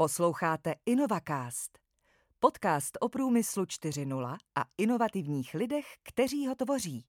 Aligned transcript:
Posloucháte 0.00 0.74
InnovaCast, 0.86 1.78
podcast 2.38 2.98
o 3.00 3.08
průmyslu 3.08 3.64
4.0 3.64 4.36
a 4.56 4.64
inovativních 4.78 5.54
lidech, 5.54 5.84
kteří 6.02 6.46
ho 6.46 6.54
tvoří. 6.54 7.04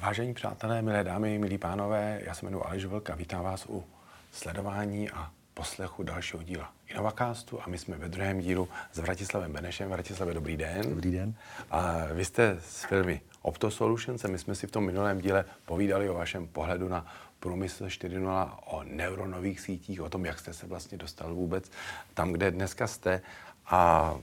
Vážení 0.00 0.34
přátelé, 0.34 0.82
milé 0.82 1.04
dámy, 1.04 1.38
milí 1.38 1.58
pánové, 1.58 2.20
já 2.24 2.34
se 2.34 2.46
jmenuji 2.46 2.64
Aleš 2.64 2.84
Vlk 2.84 3.10
a 3.10 3.14
vítám 3.14 3.44
vás 3.44 3.66
u 3.68 3.84
sledování 4.32 5.10
a 5.10 5.32
poslechu 5.54 6.02
dalšího 6.02 6.42
díla 6.42 6.72
Innovacastu 6.86 7.62
a 7.62 7.64
my 7.68 7.78
jsme 7.78 7.96
ve 7.96 8.08
druhém 8.08 8.40
dílu 8.40 8.68
s 8.92 8.98
Vratislavem 8.98 9.52
Benešem. 9.52 9.90
Vratislave, 9.90 10.34
dobrý 10.34 10.56
den. 10.56 10.90
Dobrý 10.90 11.12
den. 11.12 11.34
A 11.70 12.06
vy 12.12 12.24
jste 12.24 12.58
z 12.60 12.84
firmy 12.84 13.20
Opto 13.42 13.70
Solutions 13.70 14.24
a 14.24 14.28
my 14.28 14.38
jsme 14.38 14.54
si 14.54 14.66
v 14.66 14.70
tom 14.70 14.86
minulém 14.86 15.20
díle 15.20 15.44
povídali 15.64 16.10
o 16.10 16.14
vašem 16.14 16.48
pohledu 16.48 16.88
na 16.88 17.06
průmysl 17.40 17.86
4.0, 17.86 18.50
o 18.64 18.82
neuronových 18.82 19.60
sítích, 19.60 20.00
o 20.00 20.08
tom, 20.08 20.24
jak 20.24 20.38
jste 20.38 20.52
se 20.52 20.66
vlastně 20.66 20.98
dostal 20.98 21.34
vůbec 21.34 21.70
tam, 22.14 22.32
kde 22.32 22.50
dneska 22.50 22.86
jste. 22.86 23.22
A 23.66 24.14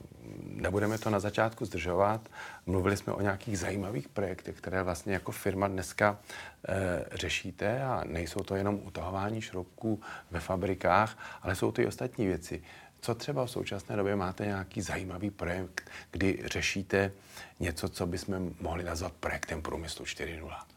nebudeme 0.43 0.97
to 0.97 1.09
na 1.09 1.19
začátku 1.19 1.65
zdržovat. 1.65 2.29
Mluvili 2.65 2.97
jsme 2.97 3.13
o 3.13 3.21
nějakých 3.21 3.59
zajímavých 3.59 4.07
projektech, 4.07 4.55
které 4.55 4.83
vlastně 4.83 5.13
jako 5.13 5.31
firma 5.31 5.67
dneska 5.67 6.19
e, 6.67 7.05
řešíte 7.17 7.83
a 7.83 8.03
nejsou 8.05 8.39
to 8.39 8.55
jenom 8.55 8.79
utahování 8.83 9.41
šroubků 9.41 10.01
ve 10.31 10.39
fabrikách, 10.39 11.17
ale 11.41 11.55
jsou 11.55 11.71
to 11.71 11.81
i 11.81 11.87
ostatní 11.87 12.27
věci. 12.27 12.63
Co 13.01 13.15
třeba 13.15 13.45
v 13.45 13.51
současné 13.51 13.95
době 13.95 14.15
máte 14.15 14.45
nějaký 14.45 14.81
zajímavý 14.81 15.29
projekt, 15.31 15.89
kdy 16.11 16.43
řešíte 16.45 17.11
něco, 17.59 17.89
co 17.89 18.05
bychom 18.05 18.51
mohli 18.61 18.83
nazvat 18.83 19.13
projektem 19.13 19.61
průmyslu 19.61 20.05
4.0? 20.05 20.76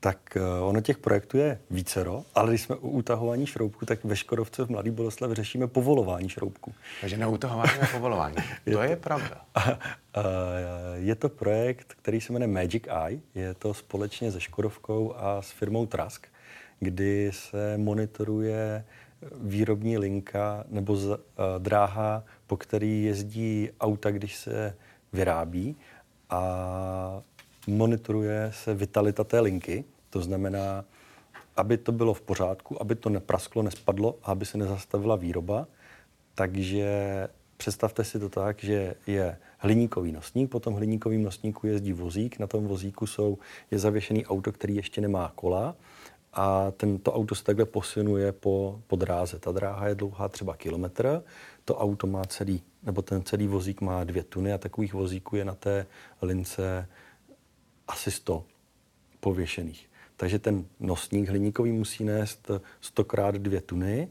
Tak 0.00 0.36
eh, 0.36 0.40
ono 0.60 0.80
těch 0.80 0.98
projektů 0.98 1.36
je 1.36 1.60
vícero, 1.70 2.24
ale 2.34 2.48
když 2.48 2.62
jsme 2.62 2.76
u 2.76 2.88
utahování 2.88 3.46
šroubku, 3.46 3.86
tak 3.86 4.04
ve 4.04 4.16
Škodovce 4.16 4.64
v 4.64 4.70
Mladý 4.70 4.90
Boleslav 4.90 5.32
řešíme 5.32 5.66
povolování 5.66 6.28
šroubku. 6.28 6.74
Takže 7.00 7.16
na 7.16 7.28
utahování 7.28 7.80
a 7.82 7.86
povolování. 7.86 8.36
to, 8.64 8.70
to 8.70 8.82
je 8.82 8.96
pravda. 8.96 9.44
je 10.94 11.14
to 11.14 11.28
projekt, 11.28 11.94
který 12.02 12.20
se 12.20 12.32
jmenuje 12.32 12.48
Magic 12.48 12.82
Eye. 13.06 13.20
Je 13.34 13.54
to 13.54 13.74
společně 13.74 14.32
se 14.32 14.40
Škodovkou 14.40 15.14
a 15.16 15.42
s 15.42 15.50
firmou 15.50 15.86
Trask, 15.86 16.26
kdy 16.80 17.30
se 17.34 17.78
monitoruje 17.78 18.84
výrobní 19.40 19.98
linka 19.98 20.64
nebo 20.68 20.96
z, 20.96 21.06
uh, 21.06 21.16
dráha, 21.58 22.24
po 22.46 22.56
který 22.56 23.04
jezdí 23.04 23.70
auta, 23.80 24.10
když 24.10 24.36
se 24.36 24.76
vyrábí 25.12 25.76
a 26.30 27.22
monitoruje 27.68 28.52
se 28.54 28.74
vitalita 28.74 29.24
té 29.24 29.40
linky, 29.40 29.84
to 30.10 30.20
znamená, 30.20 30.84
aby 31.56 31.76
to 31.76 31.92
bylo 31.92 32.14
v 32.14 32.20
pořádku, 32.20 32.82
aby 32.82 32.94
to 32.94 33.08
neprasklo, 33.08 33.62
nespadlo 33.62 34.18
a 34.22 34.32
aby 34.32 34.46
se 34.46 34.58
nezastavila 34.58 35.16
výroba. 35.16 35.66
Takže 36.34 36.88
představte 37.56 38.04
si 38.04 38.18
to 38.18 38.28
tak, 38.28 38.64
že 38.64 38.94
je 39.06 39.36
hliníkový 39.58 40.12
nosník, 40.12 40.50
potom 40.50 40.74
hliníkovým 40.74 41.22
nosníku 41.22 41.66
jezdí 41.66 41.92
vozík, 41.92 42.38
na 42.38 42.46
tom 42.46 42.66
vozíku 42.66 43.06
jsou, 43.06 43.38
je 43.70 43.78
zavěšený 43.78 44.26
auto, 44.26 44.52
který 44.52 44.76
ještě 44.76 45.00
nemá 45.00 45.32
kola 45.34 45.76
a 46.32 46.70
tento 46.70 47.12
auto 47.12 47.34
se 47.34 47.44
takhle 47.44 47.64
posunuje 47.64 48.32
po, 48.32 48.80
po 48.86 48.96
dráze. 48.96 49.38
Ta 49.38 49.52
dráha 49.52 49.88
je 49.88 49.94
dlouhá 49.94 50.28
třeba 50.28 50.56
kilometr, 50.56 51.22
to 51.64 51.76
auto 51.76 52.06
má 52.06 52.24
celý, 52.24 52.62
nebo 52.82 53.02
ten 53.02 53.22
celý 53.22 53.46
vozík 53.46 53.80
má 53.80 54.04
dvě 54.04 54.22
tuny 54.22 54.52
a 54.52 54.58
takových 54.58 54.94
vozíků 54.94 55.36
je 55.36 55.44
na 55.44 55.54
té 55.54 55.86
lince 56.22 56.88
asi 57.88 58.10
100 58.10 58.44
pověšených. 59.20 59.88
Takže 60.16 60.38
ten 60.38 60.66
nosník 60.80 61.28
hliníkový 61.28 61.72
musí 61.72 62.04
nést 62.04 62.50
100 62.80 63.04
krát 63.04 63.34
dvě 63.34 63.60
tuny 63.60 64.08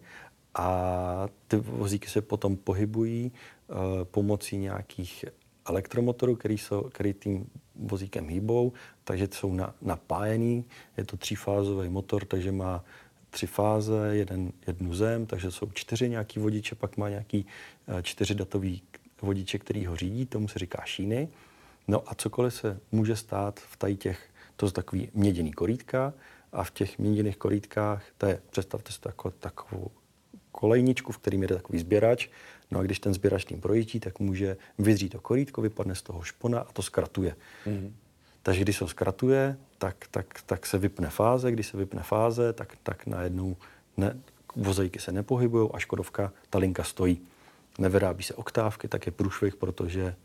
a 0.56 1.28
ty 1.48 1.58
vozíky 1.58 2.10
se 2.10 2.22
potom 2.22 2.58
pohybují 2.58 3.32
uh, 3.32 3.78
pomocí 4.04 4.58
nějakých 4.58 5.26
elektromotorů, 5.66 6.36
který, 6.36 6.58
jsou, 6.58 6.82
který 6.82 7.14
tím 7.14 7.50
vozíkem 7.76 8.30
hýbou, 8.30 8.74
takže 9.04 9.28
jsou 9.32 9.54
na, 9.54 9.76
napájený. 9.82 10.66
Je 10.98 11.06
to 11.06 11.18
třífázový 11.18 11.90
motor, 11.90 12.26
takže 12.26 12.52
má 12.52 12.84
tři 13.30 13.48
fáze, 13.48 14.10
jeden, 14.12 14.52
jednu 14.68 14.94
zem, 14.94 15.26
takže 15.26 15.52
jsou 15.52 15.72
čtyři 15.74 16.10
nějaký 16.10 16.40
vodiče, 16.40 16.76
pak 16.76 16.98
má 16.98 17.10
nějaký 17.10 17.46
uh, 17.88 18.02
čtyři 18.02 18.36
datový 18.36 18.82
vodiče, 19.22 19.60
který 19.60 19.86
ho 19.86 19.96
řídí, 19.96 20.26
tomu 20.26 20.48
se 20.48 20.60
říká 20.60 20.82
šíny. 20.86 21.30
No 21.88 22.04
a 22.08 22.16
cokoliv 22.16 22.54
se 22.54 22.80
může 22.92 23.16
stát 23.16 23.60
v 23.60 23.78
tady 23.78 23.96
těch, 23.96 24.30
to 24.56 24.68
jsou 24.68 24.72
takový 24.72 25.10
měděný 25.14 25.54
korítka 25.54 26.14
a 26.52 26.64
v 26.64 26.72
těch 26.72 27.00
měděných 27.00 27.38
korítkách, 27.38 28.04
to 28.18 28.26
je, 28.26 28.42
představte 28.50 28.92
si 28.92 29.02
to 29.02 29.10
jako 29.10 29.32
takovou 29.32 29.92
kolejničku, 30.52 31.12
v 31.12 31.18
kterým 31.18 31.42
jede 31.42 31.56
takový 31.56 31.80
sběrač, 31.80 32.28
no 32.72 32.80
a 32.80 32.84
když 32.84 33.00
ten 33.00 33.14
sběrač 33.14 33.46
tím 33.46 33.62
projíždí, 33.62 34.00
tak 34.00 34.20
může 34.20 34.58
vyzřít 34.80 35.10
to 35.10 35.20
korítko, 35.20 35.62
vypadne 35.62 35.96
z 35.96 36.02
toho 36.02 36.22
špona 36.22 36.60
a 36.60 36.72
to 36.74 36.82
zkratuje. 36.82 37.36
Mm-hmm. 37.66 37.92
Takže 38.44 38.62
když 38.62 38.78
se 38.78 38.84
ho 38.84 38.88
zkratuje, 38.88 39.58
tak, 39.78 39.96
tak, 40.12 40.42
tak 40.46 40.66
se 40.66 40.78
vypne 40.78 41.10
fáze, 41.10 41.52
když 41.52 41.68
se 41.68 41.78
vypne 41.78 42.04
fáze, 42.04 42.54
tak, 42.54 42.78
tak 42.84 43.06
najednou 43.06 43.58
ne, 43.98 44.18
vozejky 44.56 45.00
se 45.00 45.12
nepohybují 45.12 45.70
a 45.74 45.80
Škodovka, 45.80 46.32
ta 46.50 46.60
linka 46.60 46.84
stojí. 46.84 47.22
Nevyrábí 47.80 48.24
se 48.24 48.34
oktávky, 48.34 48.88
tak 48.88 49.06
je 49.06 49.12
průšvih, 49.12 49.56
protože 49.56 50.16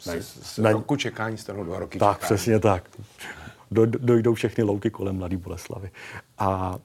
z, 0.00 0.22
z 0.42 0.58
na, 0.58 0.72
roku 0.72 0.96
čekání 0.96 1.38
stanou 1.38 1.64
dva 1.64 1.78
roky 1.78 1.98
Tak, 1.98 2.16
čekání. 2.16 2.26
přesně 2.26 2.60
tak. 2.60 2.90
Do, 3.70 3.86
dojdou 3.86 4.34
všechny 4.34 4.64
louky 4.64 4.90
kolem 4.90 5.16
Mladý 5.16 5.36
Boleslavy. 5.36 5.90
A 6.38 6.78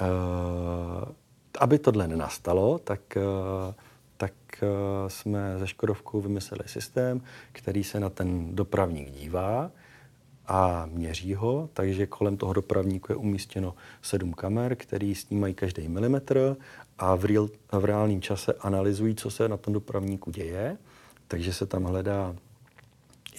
uh, 0.00 0.06
aby 1.58 1.78
tohle 1.78 2.08
nenastalo, 2.08 2.78
tak, 2.78 3.00
uh, 3.16 3.74
tak 4.16 4.32
uh, 4.62 4.68
jsme 5.08 5.58
ze 5.58 5.66
Škodovkou 5.66 6.20
vymysleli 6.20 6.64
systém, 6.66 7.20
který 7.52 7.84
se 7.84 8.00
na 8.00 8.10
ten 8.10 8.56
dopravník 8.56 9.10
dívá 9.10 9.70
a 10.46 10.86
měří 10.92 11.34
ho, 11.34 11.68
takže 11.72 12.06
kolem 12.06 12.36
toho 12.36 12.52
dopravníku 12.52 13.12
je 13.12 13.16
umístěno 13.16 13.74
sedm 14.02 14.32
kamer, 14.32 14.76
který 14.76 15.14
snímají 15.14 15.54
každý 15.54 15.88
milimetr 15.88 16.56
a 16.98 17.14
v, 17.14 17.24
real, 17.24 17.48
v 17.72 17.84
reálném 17.84 18.22
čase 18.22 18.52
analyzují, 18.52 19.14
co 19.14 19.30
se 19.30 19.48
na 19.48 19.56
tom 19.56 19.74
dopravníku 19.74 20.30
děje. 20.30 20.76
Takže 21.28 21.52
se 21.52 21.66
tam 21.66 21.84
hledá 21.84 22.34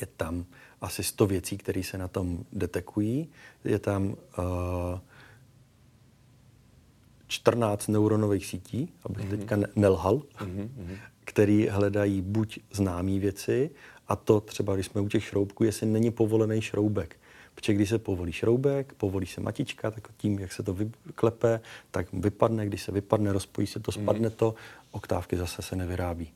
je 0.01 0.07
tam 0.17 0.45
asi 0.81 1.03
100 1.03 1.27
věcí, 1.27 1.57
které 1.57 1.83
se 1.83 1.97
na 1.97 2.07
tom 2.07 2.45
detekují. 2.53 3.29
Je 3.63 3.79
tam 3.79 4.07
uh, 4.07 4.15
eh, 4.95 4.99
14 7.27 7.87
neuronových 7.87 8.45
sítí, 8.45 8.93
abych 9.03 9.25
mm-hmm. 9.25 9.29
teďka 9.29 9.55
ne- 9.55 9.67
nelhal, 9.75 10.15
mm-hmm. 10.17 10.69
který 11.25 11.67
hledají 11.67 12.21
buď 12.21 12.59
známé 12.71 13.19
věci, 13.19 13.69
a 14.07 14.15
to 14.15 14.41
třeba, 14.41 14.75
když 14.75 14.85
jsme 14.85 15.01
u 15.01 15.09
těch 15.09 15.23
šroubků, 15.23 15.63
jestli 15.63 15.87
není 15.87 16.11
povolený 16.11 16.61
šroubek. 16.61 17.15
Protože 17.55 17.73
když 17.73 17.89
se 17.89 17.99
povolí 17.99 18.31
šroubek, 18.31 18.93
povolí 18.93 19.25
se 19.25 19.41
matička, 19.41 19.91
tak 19.91 20.07
tím, 20.17 20.39
jak 20.39 20.53
se 20.53 20.63
to 20.63 20.73
vyklepe, 20.73 21.59
tak 21.91 22.13
vypadne, 22.13 22.65
když 22.65 22.81
se 22.81 22.91
vypadne, 22.91 23.33
rozpojí 23.33 23.67
se 23.67 23.79
to, 23.79 23.91
spadne 23.91 24.29
mm. 24.29 24.35
to, 24.35 24.55
oktávky 24.91 25.37
zase 25.37 25.61
se 25.61 25.75
nevyrábí 25.75 26.31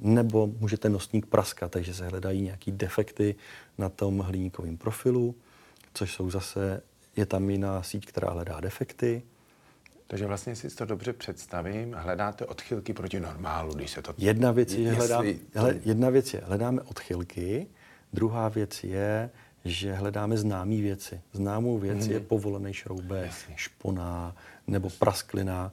nebo 0.00 0.46
může 0.46 0.76
ten 0.76 0.92
nosník 0.92 1.26
praskat, 1.26 1.70
takže 1.70 1.94
se 1.94 2.08
hledají 2.08 2.42
nějaké 2.42 2.72
defekty 2.72 3.34
na 3.78 3.88
tom 3.88 4.18
hliníkovém 4.18 4.76
profilu, 4.76 5.34
což 5.94 6.14
jsou 6.14 6.30
zase, 6.30 6.82
je 7.16 7.26
tam 7.26 7.50
jiná 7.50 7.82
síť, 7.82 8.06
která 8.06 8.30
hledá 8.30 8.60
defekty. 8.60 9.22
Takže 10.06 10.26
vlastně 10.26 10.56
si 10.56 10.76
to 10.76 10.84
dobře 10.84 11.12
představím, 11.12 11.92
hledáte 11.92 12.46
odchylky 12.46 12.92
proti 12.92 13.20
normálu, 13.20 13.74
když 13.74 13.90
se 13.90 14.02
to... 14.02 14.14
Jedna 14.18 14.52
věc 14.52 14.72
je, 14.72 14.92
hledám, 14.92 15.24
hele, 15.54 15.80
jedna 15.84 16.10
věc 16.10 16.34
je, 16.34 16.40
hledáme 16.44 16.82
odchylky, 16.82 17.66
druhá 18.12 18.48
věc 18.48 18.84
je, 18.84 19.30
že 19.64 19.92
hledáme 19.92 20.36
známé 20.36 20.76
věci. 20.76 21.20
Známou 21.32 21.78
věc 21.78 21.98
mm-hmm. 21.98 22.12
je 22.12 22.20
povolený 22.20 22.72
šroubek, 22.72 23.32
špona 23.56 24.36
nebo 24.66 24.90
prasklina 24.90 25.72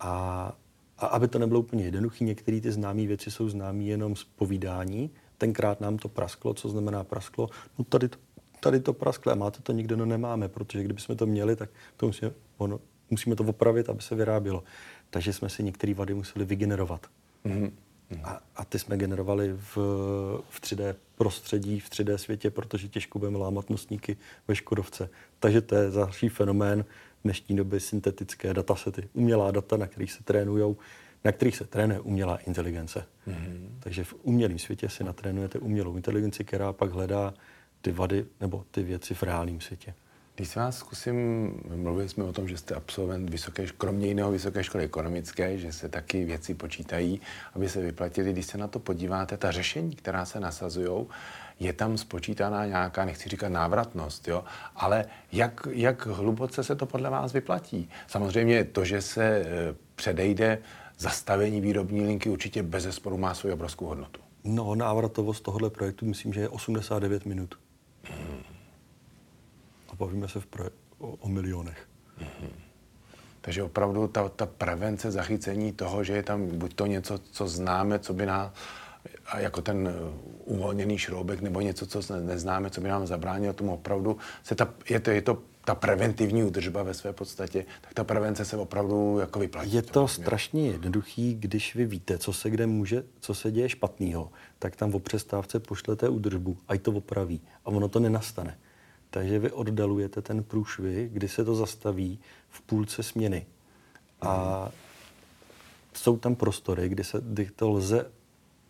a 0.00 0.52
a 1.00 1.06
aby 1.06 1.28
to 1.28 1.38
nebylo 1.38 1.60
úplně 1.60 1.84
jednoduché, 1.84 2.24
některé 2.24 2.60
ty 2.60 2.72
známé 2.72 3.06
věci 3.06 3.30
jsou 3.30 3.48
známé 3.48 3.82
jenom 3.82 4.16
z 4.16 4.24
povídání. 4.24 5.10
Tenkrát 5.38 5.80
nám 5.80 5.98
to 5.98 6.08
prasklo, 6.08 6.54
co 6.54 6.68
znamená 6.68 7.04
prasklo? 7.04 7.48
No 7.78 7.84
tady 7.84 8.08
to, 8.08 8.18
tady 8.60 8.80
to 8.80 8.92
prasklo 8.92 9.32
a 9.32 9.34
máte 9.34 9.62
to 9.62 9.72
nikdo, 9.72 9.96
no 9.96 10.06
nemáme, 10.06 10.48
protože 10.48 10.84
kdybychom 10.84 11.16
to 11.16 11.26
měli, 11.26 11.56
tak 11.56 11.70
to 11.96 12.06
musíme, 12.06 12.30
ono, 12.58 12.80
musíme 13.10 13.36
to 13.36 13.44
opravit, 13.44 13.88
aby 13.88 14.02
se 14.02 14.14
vyrábělo. 14.14 14.64
Takže 15.10 15.32
jsme 15.32 15.48
si 15.48 15.62
některé 15.62 15.94
vady 15.94 16.14
museli 16.14 16.44
vygenerovat. 16.44 17.06
Mm-hmm. 17.46 17.70
A, 18.24 18.40
a 18.56 18.64
ty 18.64 18.78
jsme 18.78 18.96
generovali 18.96 19.52
v, 19.52 19.76
v 20.50 20.60
3D 20.60 20.94
prostředí, 21.16 21.80
v 21.80 21.90
3D 21.90 22.14
světě, 22.14 22.50
protože 22.50 22.88
těžko 22.88 23.18
budeme 23.18 23.38
lámat 23.38 23.70
nosníky 23.70 24.16
ve 24.48 24.56
Škodovce. 24.56 25.08
Takže 25.38 25.60
to 25.60 25.74
je 25.74 25.90
další 25.90 26.28
fenomén, 26.28 26.84
dnešní 27.24 27.56
doby 27.56 27.80
syntetické 27.80 28.54
datasety, 28.54 29.08
umělá 29.12 29.50
data, 29.50 29.76
na 29.76 29.86
kterých 29.86 30.12
se 30.12 30.22
trénují, 30.22 30.76
na 31.24 31.32
kterých 31.32 31.56
se 31.56 31.64
trénuje 31.64 32.00
umělá 32.00 32.36
inteligence. 32.36 33.06
Mm-hmm. 33.28 33.68
Takže 33.80 34.04
v 34.04 34.14
umělém 34.22 34.58
světě 34.58 34.88
si 34.88 35.04
natrénujete 35.04 35.58
umělou 35.58 35.96
inteligenci, 35.96 36.44
která 36.44 36.72
pak 36.72 36.90
hledá 36.90 37.34
ty 37.80 37.92
vady 37.92 38.26
nebo 38.40 38.64
ty 38.70 38.82
věci 38.82 39.14
v 39.14 39.22
reálném 39.22 39.60
světě. 39.60 39.94
Když 40.40 40.48
se 40.48 40.60
vás 40.60 40.78
zkusím, 40.78 41.50
mluvili 41.74 42.08
jsme 42.08 42.24
o 42.24 42.32
tom, 42.32 42.48
že 42.48 42.56
jste 42.56 42.74
absolvent 42.74 43.30
vysoké, 43.30 43.66
kromě 43.78 44.06
jiného 44.06 44.30
vysoké 44.30 44.64
školy 44.64 44.84
ekonomické, 44.84 45.58
že 45.58 45.72
se 45.72 45.88
taky 45.88 46.24
věci 46.24 46.54
počítají, 46.54 47.20
aby 47.54 47.68
se 47.68 47.80
vyplatili. 47.80 48.32
Když 48.32 48.46
se 48.46 48.58
na 48.58 48.68
to 48.68 48.78
podíváte, 48.78 49.36
ta 49.36 49.50
řešení, 49.50 49.96
která 49.96 50.24
se 50.24 50.40
nasazují, 50.40 51.06
je 51.60 51.72
tam 51.72 51.98
spočítaná 51.98 52.66
nějaká, 52.66 53.04
nechci 53.04 53.28
říkat 53.28 53.48
návratnost, 53.48 54.28
jo? 54.28 54.44
ale 54.76 55.04
jak, 55.32 55.68
jak 55.70 56.06
hluboce 56.06 56.64
se 56.64 56.76
to 56.76 56.86
podle 56.86 57.10
vás 57.10 57.32
vyplatí? 57.32 57.88
Samozřejmě 58.06 58.64
to, 58.64 58.84
že 58.84 59.02
se 59.02 59.24
e, 59.24 59.44
předejde 59.94 60.58
zastavení 60.98 61.60
výrobní 61.60 62.06
linky, 62.06 62.30
určitě 62.30 62.62
bez 62.62 62.82
zesporu 62.82 63.18
má 63.18 63.34
svou 63.34 63.52
obrovskou 63.52 63.86
hodnotu. 63.86 64.20
No, 64.44 64.74
návratovost 64.74 65.44
tohohle 65.44 65.70
projektu 65.70 66.06
myslím, 66.06 66.32
že 66.32 66.40
je 66.40 66.48
89 66.48 67.26
minut. 67.26 67.54
Bavíme 70.00 70.28
se 70.28 70.40
v 70.40 70.46
proje- 70.46 70.70
o, 70.98 71.08
o 71.08 71.28
milionech. 71.28 71.88
Takže 73.40 73.62
opravdu 73.62 74.08
ta, 74.08 74.28
ta 74.28 74.46
prevence 74.46 75.10
zachycení 75.10 75.72
toho, 75.72 76.04
že 76.04 76.12
je 76.12 76.22
tam 76.22 76.58
buď 76.58 76.74
to 76.74 76.86
něco, 76.86 77.18
co 77.18 77.48
známe, 77.48 77.98
co 77.98 78.14
by 78.14 78.26
nás, 78.26 78.52
a 79.26 79.38
jako 79.38 79.62
ten 79.62 79.88
uh, 79.88 80.54
uvolněný 80.56 80.98
šroubek, 80.98 81.40
nebo 81.40 81.60
něco, 81.60 81.86
co 81.86 82.16
neznáme, 82.20 82.70
co 82.70 82.80
by 82.80 82.88
nám 82.88 83.06
zabránilo 83.06 83.52
tomu 83.52 83.74
opravdu, 83.74 84.16
se 84.42 84.54
ta, 84.54 84.74
je, 84.90 85.00
to, 85.00 85.10
je 85.10 85.22
to 85.22 85.42
ta 85.64 85.74
preventivní 85.74 86.44
údržba 86.44 86.82
ve 86.82 86.94
své 86.94 87.12
podstatě, 87.12 87.64
tak 87.80 87.94
ta 87.94 88.04
prevence 88.04 88.44
se 88.44 88.56
opravdu 88.56 89.18
jako 89.18 89.38
vyplatí. 89.38 89.72
Je 89.72 89.82
to 89.82 90.08
strašně 90.08 90.68
jednoduchý, 90.68 91.34
když 91.34 91.74
vy 91.74 91.86
víte, 91.86 92.18
co 92.18 92.32
se 92.32 92.50
kde 92.50 92.66
může, 92.66 93.04
co 93.20 93.34
se 93.34 93.50
děje 93.50 93.68
špatného, 93.68 94.30
tak 94.58 94.76
tam 94.76 94.94
o 94.94 94.98
přestávce 94.98 95.60
pošlete 95.60 96.08
údržbu, 96.08 96.58
ať 96.68 96.82
to 96.82 96.92
opraví. 96.92 97.40
A 97.64 97.66
ono 97.66 97.88
to 97.88 98.00
nenastane. 98.00 98.58
Takže 99.10 99.38
vy 99.38 99.52
oddalujete 99.52 100.22
ten 100.22 100.42
průšvih, 100.42 101.10
kdy 101.10 101.28
se 101.28 101.44
to 101.44 101.54
zastaví 101.54 102.18
v 102.48 102.60
půlce 102.60 103.02
směny. 103.02 103.46
A 104.20 104.70
jsou 105.94 106.18
tam 106.18 106.34
prostory, 106.34 106.88
kdy, 106.88 107.04
se, 107.04 107.20
kdy 107.24 107.50
to 107.56 107.70
lze 107.70 108.10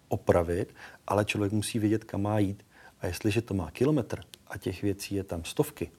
opravit, 0.09 0.75
ale 1.07 1.25
člověk 1.25 1.53
musí 1.53 1.79
vědět, 1.79 2.05
kam 2.05 2.23
má 2.23 2.39
jít. 2.39 2.65
A 3.01 3.07
jestliže 3.07 3.43
to 3.43 3.55
má 3.55 3.71
kilometr 3.71 4.21
a 4.47 4.59
těch 4.59 4.83
věcí 4.83 5.15
je 5.15 5.25
tam 5.25 5.45
stovky, 5.45 5.91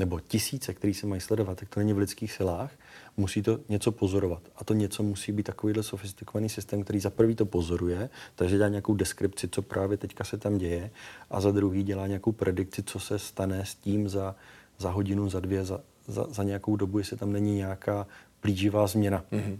nebo 0.00 0.20
tisíce, 0.20 0.74
který 0.74 0.94
se 0.94 1.06
mají 1.06 1.20
sledovat, 1.20 1.58
tak 1.58 1.68
to 1.68 1.80
není 1.80 1.92
v 1.92 1.98
lidských 1.98 2.32
silách, 2.32 2.72
musí 3.16 3.42
to 3.42 3.60
něco 3.68 3.92
pozorovat. 3.92 4.42
A 4.56 4.64
to 4.64 4.74
něco 4.74 5.02
musí 5.02 5.32
být 5.32 5.42
takovýhle 5.42 5.82
sofistikovaný 5.82 6.48
systém, 6.48 6.82
který 6.82 7.00
za 7.00 7.10
prvý 7.10 7.34
to 7.34 7.46
pozoruje, 7.46 8.10
takže 8.34 8.56
dělá 8.56 8.68
nějakou 8.68 8.94
deskripci, 8.94 9.48
co 9.48 9.62
právě 9.62 9.96
teďka 9.96 10.24
se 10.24 10.38
tam 10.38 10.58
děje, 10.58 10.90
a 11.30 11.40
za 11.40 11.50
druhý 11.50 11.82
dělá 11.82 12.06
nějakou 12.06 12.32
predikci, 12.32 12.82
co 12.82 13.00
se 13.00 13.18
stane 13.18 13.64
s 13.64 13.74
tím 13.74 14.08
za, 14.08 14.34
za 14.78 14.90
hodinu, 14.90 15.28
za 15.28 15.40
dvě, 15.40 15.64
za, 15.64 15.80
za, 16.06 16.26
za 16.30 16.42
nějakou 16.42 16.76
dobu, 16.76 16.98
jestli 16.98 17.16
tam 17.16 17.32
není 17.32 17.56
nějaká 17.56 18.06
plíživá 18.40 18.86
změna. 18.86 19.24
Mm-hmm. 19.32 19.58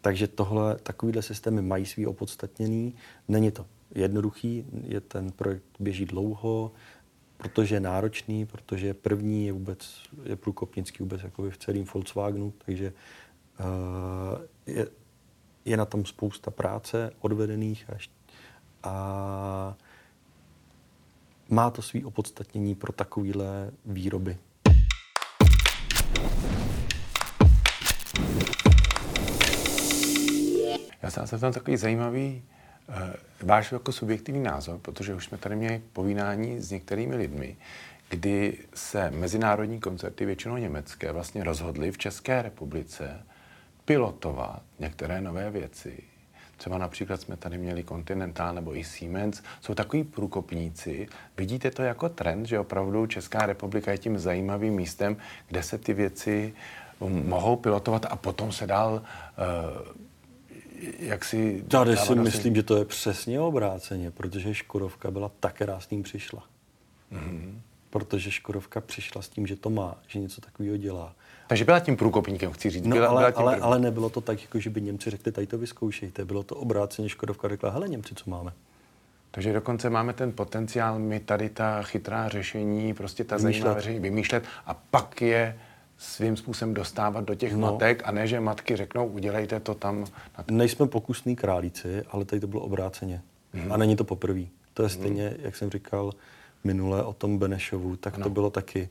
Takže 0.00 0.26
tohle, 0.26 0.76
takovýhle 0.82 1.22
systémy 1.22 1.62
mají 1.62 1.86
svý 1.86 2.06
opodstatněný. 2.06 2.94
Není 3.28 3.50
to 3.50 3.66
jednoduchý, 3.94 4.64
je 4.88 5.00
ten 5.00 5.32
projekt 5.32 5.64
běží 5.80 6.04
dlouho, 6.04 6.72
protože 7.42 7.74
je 7.74 7.80
náročný, 7.80 8.46
protože 8.46 8.94
první, 8.94 9.46
je 9.46 9.52
vůbec 9.52 10.02
je 10.24 10.36
průkopnický 10.36 10.98
vůbec 11.02 11.22
jakoby 11.22 11.50
v 11.50 11.58
celém 11.58 11.84
Volkswagenu, 11.84 12.52
takže 12.64 12.92
uh, 13.60 14.40
je, 14.66 14.86
je 15.64 15.76
na 15.76 15.84
tom 15.84 16.04
spousta 16.04 16.50
práce 16.50 17.12
odvedených 17.20 17.86
a, 17.90 17.98
a 18.90 19.76
má 21.48 21.70
to 21.70 21.82
svý 21.82 22.04
opodstatnění 22.04 22.74
pro 22.74 22.92
takovéhle 22.92 23.70
výroby. 23.84 24.38
Já 31.02 31.10
jsem 31.10 31.26
se 31.26 31.38
tam 31.38 31.52
takový 31.52 31.76
zajímavý 31.76 32.42
váš 33.42 33.72
jako 33.72 33.92
subjektivní 33.92 34.42
názor, 34.42 34.78
protože 34.78 35.14
už 35.14 35.24
jsme 35.24 35.38
tady 35.38 35.56
měli 35.56 35.82
povídání 35.92 36.60
s 36.60 36.70
některými 36.70 37.16
lidmi, 37.16 37.56
kdy 38.08 38.58
se 38.74 39.10
mezinárodní 39.10 39.80
koncerty, 39.80 40.24
většinou 40.24 40.56
německé, 40.56 41.12
vlastně 41.12 41.44
rozhodly 41.44 41.92
v 41.92 41.98
České 41.98 42.42
republice 42.42 43.22
pilotovat 43.84 44.62
některé 44.78 45.20
nové 45.20 45.50
věci. 45.50 46.02
Třeba 46.56 46.78
například 46.78 47.20
jsme 47.20 47.36
tady 47.36 47.58
měli 47.58 47.84
Continental 47.84 48.54
nebo 48.54 48.76
i 48.76 48.84
Siemens, 48.84 49.42
jsou 49.60 49.74
takový 49.74 50.04
průkopníci. 50.04 51.08
Vidíte 51.36 51.70
to 51.70 51.82
jako 51.82 52.08
trend, 52.08 52.46
že 52.46 52.58
opravdu 52.58 53.06
Česká 53.06 53.46
republika 53.46 53.92
je 53.92 53.98
tím 53.98 54.18
zajímavým 54.18 54.74
místem, 54.74 55.16
kde 55.48 55.62
se 55.62 55.78
ty 55.78 55.92
věci 55.92 56.54
mohou 57.00 57.56
pilotovat 57.56 58.06
a 58.10 58.16
potom 58.16 58.52
se 58.52 58.66
dál 58.66 58.92
uh, 58.92 60.02
jak 60.98 61.24
si... 61.24 61.64
Tady 61.68 61.96
si 61.96 62.14
myslím, 62.14 62.54
že 62.54 62.62
to 62.62 62.76
je 62.76 62.84
přesně 62.84 63.40
obráceně, 63.40 64.10
protože 64.10 64.54
Škodovka 64.54 65.10
byla 65.10 65.30
tak 65.40 65.54
krásným 65.54 66.02
přišla. 66.02 66.44
Mm-hmm. 67.12 67.58
Protože 67.90 68.30
Škodovka 68.30 68.80
přišla 68.80 69.22
s 69.22 69.28
tím, 69.28 69.46
že 69.46 69.56
to 69.56 69.70
má, 69.70 69.96
že 70.06 70.18
něco 70.18 70.40
takového 70.40 70.76
dělá. 70.76 71.14
Takže 71.48 71.64
byla 71.64 71.80
tím 71.80 71.96
průkopníkem, 71.96 72.52
chci 72.52 72.70
říct. 72.70 72.84
No, 72.84 72.96
byla, 72.96 73.08
ale, 73.08 73.20
byla 73.20 73.30
tím 73.30 73.42
ale, 73.42 73.56
ale 73.56 73.78
nebylo 73.78 74.10
to 74.10 74.20
tak, 74.20 74.42
jako 74.42 74.60
že 74.60 74.70
by 74.70 74.80
Němci 74.80 75.10
řekli, 75.10 75.32
tady 75.32 75.46
to 75.46 75.58
vyzkoušejte. 75.58 76.24
Bylo 76.24 76.42
to 76.42 76.56
obráceně, 76.56 77.08
Škodovka 77.08 77.48
řekla, 77.48 77.70
hele 77.70 77.88
Němci, 77.88 78.14
co 78.14 78.30
máme? 78.30 78.52
Takže 79.30 79.52
dokonce 79.52 79.90
máme 79.90 80.12
ten 80.12 80.32
potenciál, 80.32 80.98
my 80.98 81.20
tady 81.20 81.48
ta 81.48 81.82
chytrá 81.82 82.28
řešení, 82.28 82.94
prostě 82.94 83.24
ta 83.24 83.38
zajímavá 83.38 83.80
řešení 83.80 84.00
vymýšlet 84.00 84.44
a 84.66 84.74
pak 84.74 85.22
je 85.22 85.58
svým 86.02 86.36
způsobem 86.36 86.74
dostávat 86.74 87.24
do 87.24 87.34
těch 87.34 87.52
no. 87.52 87.58
matek 87.72 88.02
a 88.04 88.10
ne, 88.10 88.26
že 88.26 88.40
matky 88.40 88.76
řeknou, 88.76 89.06
udělejte 89.06 89.60
to 89.60 89.74
tam. 89.74 90.04
Nejsme 90.50 90.86
pokusní 90.86 91.36
králíci, 91.36 92.02
ale 92.10 92.24
tady 92.24 92.40
to 92.40 92.46
bylo 92.46 92.62
obráceně. 92.62 93.22
Hmm. 93.52 93.72
A 93.72 93.76
není 93.76 93.96
to 93.96 94.04
poprvé. 94.04 94.42
To 94.74 94.82
je 94.82 94.88
mhm. 94.88 94.98
stejně, 94.98 95.28
hmm. 95.28 95.36
jak 95.40 95.56
jsem 95.56 95.70
říkal 95.70 96.12
minule 96.64 97.02
o 97.02 97.12
tom 97.12 97.38
Benešovu, 97.38 97.96
tak 97.96 98.14
ano. 98.14 98.22
to 98.22 98.30
bylo 98.30 98.50
taky. 98.50 98.88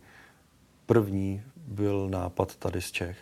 První 0.85 1.41
byl 1.55 2.09
nápad 2.09 2.55
tady 2.55 2.81
z 2.81 2.91
Čech. 2.91 3.17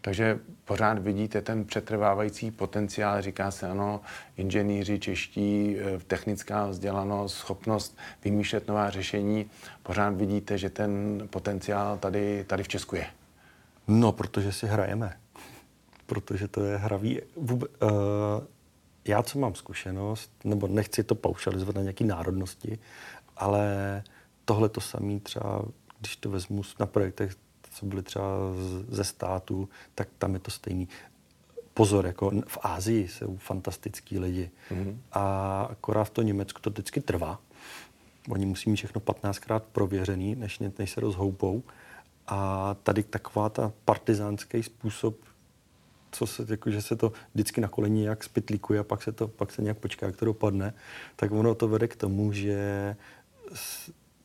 Takže 0.00 0.38
pořád 0.64 0.98
vidíte 0.98 1.42
ten 1.42 1.64
přetrvávající 1.64 2.50
potenciál, 2.50 3.22
říká 3.22 3.50
se 3.50 3.68
ano, 3.68 4.00
inženýři 4.36 4.98
čeští, 4.98 5.76
eh, 5.78 5.98
technická 6.06 6.66
vzdělanost, 6.66 7.34
schopnost 7.34 7.98
vymýšlet 8.24 8.68
nová 8.68 8.90
řešení. 8.90 9.50
Pořád 9.82 10.14
vidíte, 10.14 10.58
že 10.58 10.70
ten 10.70 11.22
potenciál 11.30 11.98
tady, 11.98 12.44
tady 12.44 12.62
v 12.62 12.68
Česku 12.68 12.96
je. 12.96 13.06
No, 13.88 14.12
protože 14.12 14.52
si 14.52 14.66
hrajeme. 14.66 15.16
Protože 16.06 16.48
to 16.48 16.64
je 16.64 16.76
hravý. 16.76 17.20
Vůb, 17.36 17.62
uh, 17.62 17.88
já, 19.04 19.22
co 19.22 19.38
mám 19.38 19.54
zkušenost, 19.54 20.32
nebo 20.44 20.68
nechci 20.68 21.04
to 21.04 21.14
paušalizovat 21.14 21.74
na 21.74 21.82
nějaké 21.82 22.04
národnosti, 22.04 22.78
ale 23.36 24.02
tohle 24.44 24.68
to 24.68 24.80
samé 24.80 25.20
třeba, 25.20 25.62
když 25.98 26.16
to 26.16 26.30
vezmu 26.30 26.62
na 26.80 26.86
projektech 26.86 27.36
co 27.70 27.86
byly 27.86 28.02
třeba 28.02 28.26
ze 28.88 29.04
státu, 29.04 29.68
tak 29.94 30.08
tam 30.18 30.34
je 30.34 30.40
to 30.40 30.50
stejný. 30.50 30.88
Pozor, 31.74 32.06
jako 32.06 32.30
v 32.46 32.58
Ázii 32.62 33.08
jsou 33.08 33.36
fantastický 33.36 34.18
lidi. 34.18 34.50
Mm-hmm. 34.70 34.96
A 35.12 35.62
akorát 35.70 36.04
v 36.04 36.10
to 36.10 36.22
Německu 36.22 36.60
to 36.60 36.70
vždycky 36.70 37.00
trvá. 37.00 37.40
Oni 38.28 38.46
musí 38.46 38.70
mít 38.70 38.76
všechno 38.76 39.00
15krát 39.00 39.62
prověřený, 39.72 40.34
než, 40.34 40.58
než 40.78 40.90
se 40.90 41.00
rozhoupou. 41.00 41.62
A 42.26 42.76
tady 42.82 43.02
taková 43.02 43.48
ta 43.48 43.72
partizánský 43.84 44.62
způsob, 44.62 45.16
co 46.12 46.26
se, 46.26 46.46
jako, 46.48 46.70
že 46.70 46.82
se 46.82 46.96
to 46.96 47.12
vždycky 47.34 47.60
na 47.60 47.68
koleni 47.68 48.00
nějak 48.00 48.24
spitlíkuje 48.24 48.80
a 48.80 48.84
pak 48.84 49.02
se, 49.02 49.12
to, 49.12 49.28
pak 49.28 49.52
se 49.52 49.62
nějak 49.62 49.78
počká, 49.78 50.06
jak 50.06 50.16
to 50.16 50.24
dopadne, 50.24 50.74
tak 51.16 51.32
ono 51.32 51.54
to 51.54 51.68
vede 51.68 51.88
k 51.88 51.96
tomu, 51.96 52.32
že 52.32 52.96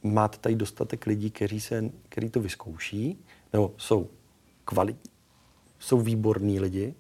máte 0.04 0.38
tady 0.38 0.56
dostatek 0.56 1.06
lidí, 1.06 1.32
kteří, 1.32 1.62
se, 1.62 1.90
kteří 2.10 2.30
to 2.30 2.40
vyzkouší, 2.40 3.26
nebo 3.56 3.74
jsou 3.78 4.10
kvalitní, 4.66 5.12
jsou 5.80 6.02
výborní 6.02 6.60
lidi. 6.60 6.94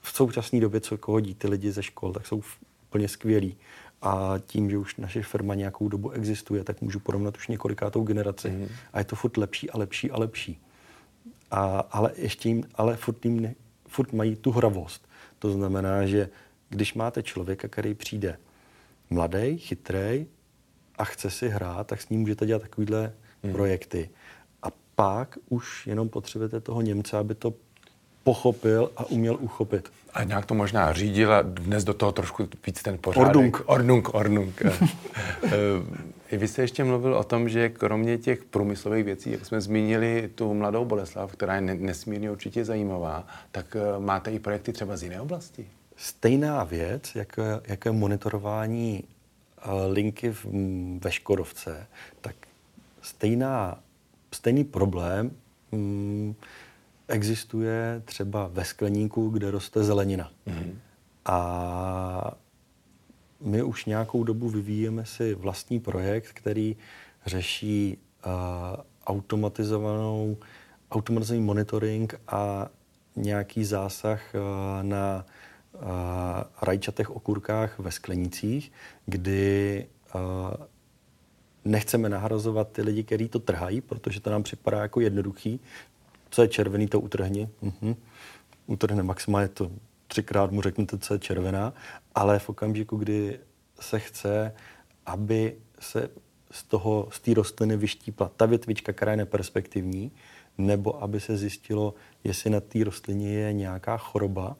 V 0.00 0.10
současné 0.10 0.60
době, 0.60 0.80
co 0.80 0.98
hodí 1.06 1.34
ty 1.34 1.48
lidi 1.48 1.72
ze 1.72 1.82
škol, 1.82 2.12
tak 2.12 2.26
jsou 2.26 2.42
úplně 2.88 3.08
skvělí. 3.08 3.56
A 4.02 4.34
tím, 4.46 4.70
že 4.70 4.78
už 4.78 4.96
naše 4.96 5.22
firma 5.22 5.54
nějakou 5.54 5.88
dobu 5.88 6.10
existuje, 6.10 6.64
tak 6.64 6.82
můžu 6.82 7.00
porovnat 7.00 7.36
už 7.36 7.48
několikátou 7.48 8.02
generaci. 8.02 8.50
Mm. 8.50 8.68
A 8.92 8.98
je 8.98 9.04
to 9.04 9.16
furt 9.16 9.36
lepší 9.36 9.70
a 9.70 9.78
lepší 9.78 10.10
a 10.10 10.18
lepší. 10.18 10.62
A, 11.50 11.78
ale 11.78 12.12
ještě 12.16 12.48
jim, 12.48 12.64
ale 12.74 12.96
furt, 12.96 13.24
jim 13.24 13.40
ne, 13.40 13.54
furt 13.88 14.12
mají 14.12 14.36
tu 14.36 14.50
hravost. 14.50 15.08
To 15.38 15.50
znamená, 15.50 16.06
že 16.06 16.28
když 16.68 16.94
máte 16.94 17.22
člověka, 17.22 17.68
který 17.68 17.94
přijde 17.94 18.38
mladý, 19.10 19.58
chytrý 19.58 20.26
a 20.98 21.04
chce 21.04 21.30
si 21.30 21.48
hrát, 21.48 21.86
tak 21.86 22.00
s 22.02 22.08
ním 22.08 22.20
můžete 22.20 22.46
dělat 22.46 22.62
takovýhle 22.62 23.12
hmm. 23.44 23.52
projekty. 23.52 24.10
A 24.62 24.66
pak 24.94 25.38
už 25.48 25.86
jenom 25.86 26.08
potřebujete 26.08 26.60
toho 26.60 26.80
Němce, 26.80 27.18
aby 27.18 27.34
to 27.34 27.54
pochopil 28.24 28.90
a 28.96 29.04
uměl 29.06 29.36
uchopit. 29.40 29.92
A 30.14 30.24
nějak 30.24 30.46
to 30.46 30.54
možná 30.54 30.92
řídil 30.92 31.32
a 31.32 31.42
dnes 31.42 31.84
do 31.84 31.94
toho 31.94 32.12
trošku 32.12 32.48
víc 32.66 32.82
ten 32.82 32.98
pořádek. 32.98 33.28
Ordung. 33.28 33.62
Ordung, 33.66 34.14
ordung. 34.14 34.62
Eh, 36.32 36.36
Vy 36.36 36.48
jste 36.48 36.62
ještě 36.62 36.84
mluvil 36.84 37.14
o 37.14 37.24
tom, 37.24 37.48
že 37.48 37.68
kromě 37.68 38.18
těch 38.18 38.44
průmyslových 38.44 39.04
věcí, 39.04 39.30
jak 39.30 39.46
jsme 39.46 39.60
zmínili 39.60 40.30
tu 40.34 40.54
mladou 40.54 40.84
Boleslav, 40.84 41.32
která 41.32 41.54
je 41.54 41.60
nesmírně 41.60 42.30
určitě 42.30 42.64
zajímavá, 42.64 43.26
tak 43.52 43.76
eh, 43.76 44.00
máte 44.00 44.30
i 44.30 44.38
projekty 44.38 44.72
třeba 44.72 44.96
z 44.96 45.02
jiné 45.02 45.20
oblasti? 45.20 45.66
Stejná 45.96 46.64
věc, 46.64 47.14
jako, 47.14 47.42
jako 47.66 47.88
je 47.88 47.92
monitorování 47.92 49.04
eh, 49.04 49.62
linky 49.92 50.32
v, 50.32 50.46
ve 51.00 51.12
Škodovce, 51.12 51.86
tak 52.20 52.34
stejná, 53.02 53.82
stejný 54.34 54.64
problém 54.64 55.30
mm, 55.72 56.34
existuje 57.08 58.02
třeba 58.04 58.46
ve 58.52 58.64
skleníku, 58.64 59.28
kde 59.28 59.50
roste 59.50 59.84
zelenina. 59.84 60.30
Mm-hmm. 60.46 60.74
A 61.24 62.38
my 63.40 63.62
už 63.62 63.84
nějakou 63.84 64.24
dobu 64.24 64.48
vyvíjeme 64.48 65.06
si 65.06 65.34
vlastní 65.34 65.80
projekt, 65.80 66.28
který 66.32 66.76
řeší 67.26 67.98
uh, 68.26 68.32
automatizovanou, 69.06 70.36
automatizovaný 70.90 71.44
monitoring 71.44 72.20
a 72.28 72.68
nějaký 73.16 73.64
zásah 73.64 74.20
uh, 74.34 74.40
na 74.82 75.24
uh, 75.74 75.80
rajčatých 76.62 77.10
okurkách 77.10 77.78
ve 77.78 77.90
sklenicích, 77.90 78.72
kdy 79.06 79.86
uh, 80.14 80.20
nechceme 81.68 82.08
nahrazovat 82.08 82.72
ty 82.72 82.82
lidi, 82.82 83.04
kteří 83.04 83.28
to 83.28 83.38
trhají, 83.38 83.80
protože 83.80 84.20
to 84.20 84.30
nám 84.30 84.42
připadá 84.42 84.82
jako 84.82 85.00
jednoduchý. 85.00 85.60
Co 86.30 86.42
je 86.42 86.48
červený, 86.48 86.86
to 86.86 87.00
utrhni. 87.00 87.48
Mhm. 87.62 87.96
Utrhne 88.66 89.02
maximálně 89.02 89.48
to 89.48 89.70
třikrát 90.08 90.50
mu 90.50 90.62
řeknete, 90.62 90.98
co 90.98 91.14
je 91.14 91.18
červená, 91.18 91.72
ale 92.14 92.38
v 92.38 92.48
okamžiku, 92.48 92.96
kdy 92.96 93.40
se 93.80 93.98
chce, 93.98 94.54
aby 95.06 95.56
se 95.80 96.10
z 96.50 96.62
toho, 96.62 97.08
z 97.12 97.20
té 97.20 97.34
rostliny 97.34 97.76
vyštípla 97.76 98.30
ta 98.36 98.46
větvička, 98.46 98.92
která 98.92 99.12
je 99.12 99.16
neperspektivní, 99.16 100.12
nebo 100.58 101.02
aby 101.02 101.20
se 101.20 101.36
zjistilo, 101.36 101.94
jestli 102.24 102.50
na 102.50 102.60
té 102.60 102.84
rostlině 102.84 103.32
je 103.32 103.52
nějaká 103.52 103.96
choroba, 103.96 104.56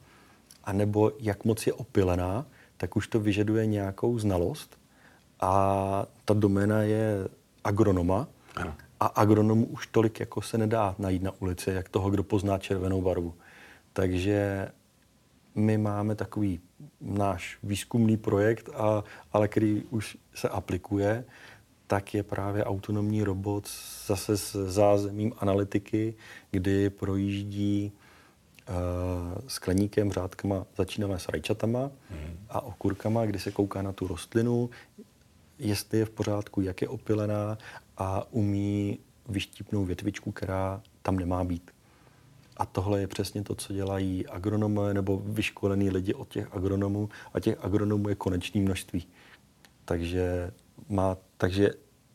anebo 0.63 1.11
jak 1.19 1.45
moc 1.45 1.67
je 1.67 1.73
opilená, 1.73 2.45
tak 2.77 2.95
už 2.95 3.07
to 3.07 3.19
vyžaduje 3.19 3.65
nějakou 3.65 4.19
znalost. 4.19 4.78
A 5.39 6.05
ta 6.25 6.33
doména 6.33 6.81
je 6.81 7.27
agronoma. 7.63 8.27
Ano. 8.55 8.73
A 8.99 9.05
agronomu 9.05 9.65
už 9.65 9.87
tolik 9.87 10.19
jako 10.19 10.41
se 10.41 10.57
nedá 10.57 10.95
najít 10.99 11.23
na 11.23 11.31
ulici, 11.39 11.71
jak 11.71 11.89
toho, 11.89 12.09
kdo 12.09 12.23
pozná 12.23 12.57
červenou 12.57 13.01
barvu. 13.01 13.33
Takže 13.93 14.71
my 15.55 15.77
máme 15.77 16.15
takový 16.15 16.59
náš 17.01 17.57
výzkumný 17.63 18.17
projekt, 18.17 18.69
a, 18.75 19.03
ale 19.33 19.47
který 19.47 19.83
už 19.89 20.17
se 20.35 20.49
aplikuje, 20.49 21.25
tak 21.87 22.13
je 22.13 22.23
právě 22.23 22.63
autonomní 22.63 23.23
robot 23.23 23.69
zase 24.05 24.37
s 24.37 24.71
zázemím 24.71 25.33
analytiky, 25.39 26.15
kdy 26.51 26.89
projíždí 26.89 27.91
uh, 28.69 28.75
skleníkem, 29.47 30.11
řádkama, 30.11 30.65
začínáme 30.77 31.19
s 31.19 31.29
rajčatama 31.29 31.91
hmm. 32.09 32.37
a 32.49 32.61
okurkama, 32.61 33.25
kdy 33.25 33.39
se 33.39 33.51
kouká 33.51 33.81
na 33.81 33.91
tu 33.91 34.07
rostlinu, 34.07 34.69
jestli 35.59 35.97
je 35.97 36.05
v 36.05 36.09
pořádku, 36.09 36.61
jak 36.61 36.81
je 36.81 36.87
opilená 36.87 37.57
a 37.97 38.31
umí 38.31 38.99
vyštípnout 39.29 39.87
větvičku, 39.87 40.31
která 40.31 40.81
tam 41.01 41.15
nemá 41.15 41.43
být. 41.43 41.71
A 42.57 42.65
tohle 42.65 43.01
je 43.01 43.07
přesně 43.07 43.43
to, 43.43 43.55
co 43.55 43.73
dělají 43.73 44.27
agronomové 44.27 44.93
nebo 44.93 45.21
vyškolení 45.25 45.89
lidi 45.89 46.13
od 46.13 46.29
těch 46.29 46.53
agronomů 46.53 47.09
a 47.33 47.39
těch 47.39 47.63
agronomů 47.63 48.09
je 48.09 48.15
konečné 48.15 48.61
množství. 48.61 49.07
Takže 49.85 50.51
má, 50.89 51.17
takže, 51.37 51.69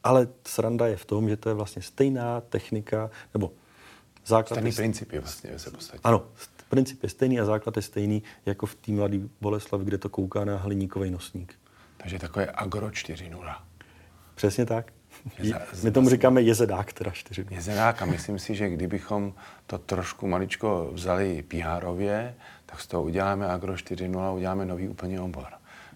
ale 0.04 0.28
sranda 0.46 0.86
je 0.86 0.96
v 0.96 1.04
tom, 1.04 1.28
že 1.28 1.36
to 1.36 1.48
je 1.48 1.54
vlastně 1.54 1.82
stejná 1.82 2.40
technika, 2.40 3.10
nebo 3.34 3.52
základ 4.26 4.56
Stejný 4.56 4.70
je, 4.70 4.74
princip 4.74 5.12
je 5.12 5.20
vlastně 5.20 5.58
se 5.58 5.70
podstatě. 5.70 6.00
Ano, 6.04 6.26
princip 6.68 7.02
je 7.02 7.08
stejný 7.08 7.40
a 7.40 7.44
základ 7.44 7.76
je 7.76 7.82
stejný 7.82 8.22
jako 8.46 8.66
v 8.66 8.74
té 8.74 8.92
mladé 8.92 9.18
Boleslavi, 9.40 9.84
kde 9.84 9.98
to 9.98 10.08
kouká 10.08 10.44
na 10.44 10.56
hliníkový 10.56 11.10
nosník. 11.10 11.54
Takže 12.04 12.18
takové 12.18 12.46
agro 12.46 12.88
4.0. 12.88 13.56
Přesně 14.34 14.66
tak. 14.66 14.92
My 15.82 15.90
tomu 15.90 16.08
říkáme 16.08 16.42
jezedák, 16.42 16.92
teda 16.92 17.10
čtyři. 17.10 17.46
Jezedák 17.50 18.02
a 18.02 18.04
myslím 18.04 18.38
si, 18.38 18.54
že 18.54 18.68
kdybychom 18.68 19.34
to 19.66 19.78
trošku 19.78 20.26
maličko 20.26 20.90
vzali 20.92 21.42
pr 21.42 21.86
tak 22.66 22.80
z 22.80 22.86
toho 22.86 23.02
uděláme 23.02 23.46
Agro 23.46 23.72
4.0 23.72 24.20
a 24.20 24.32
uděláme 24.32 24.64
nový 24.64 24.88
úplně 24.88 25.20
obor. 25.20 25.46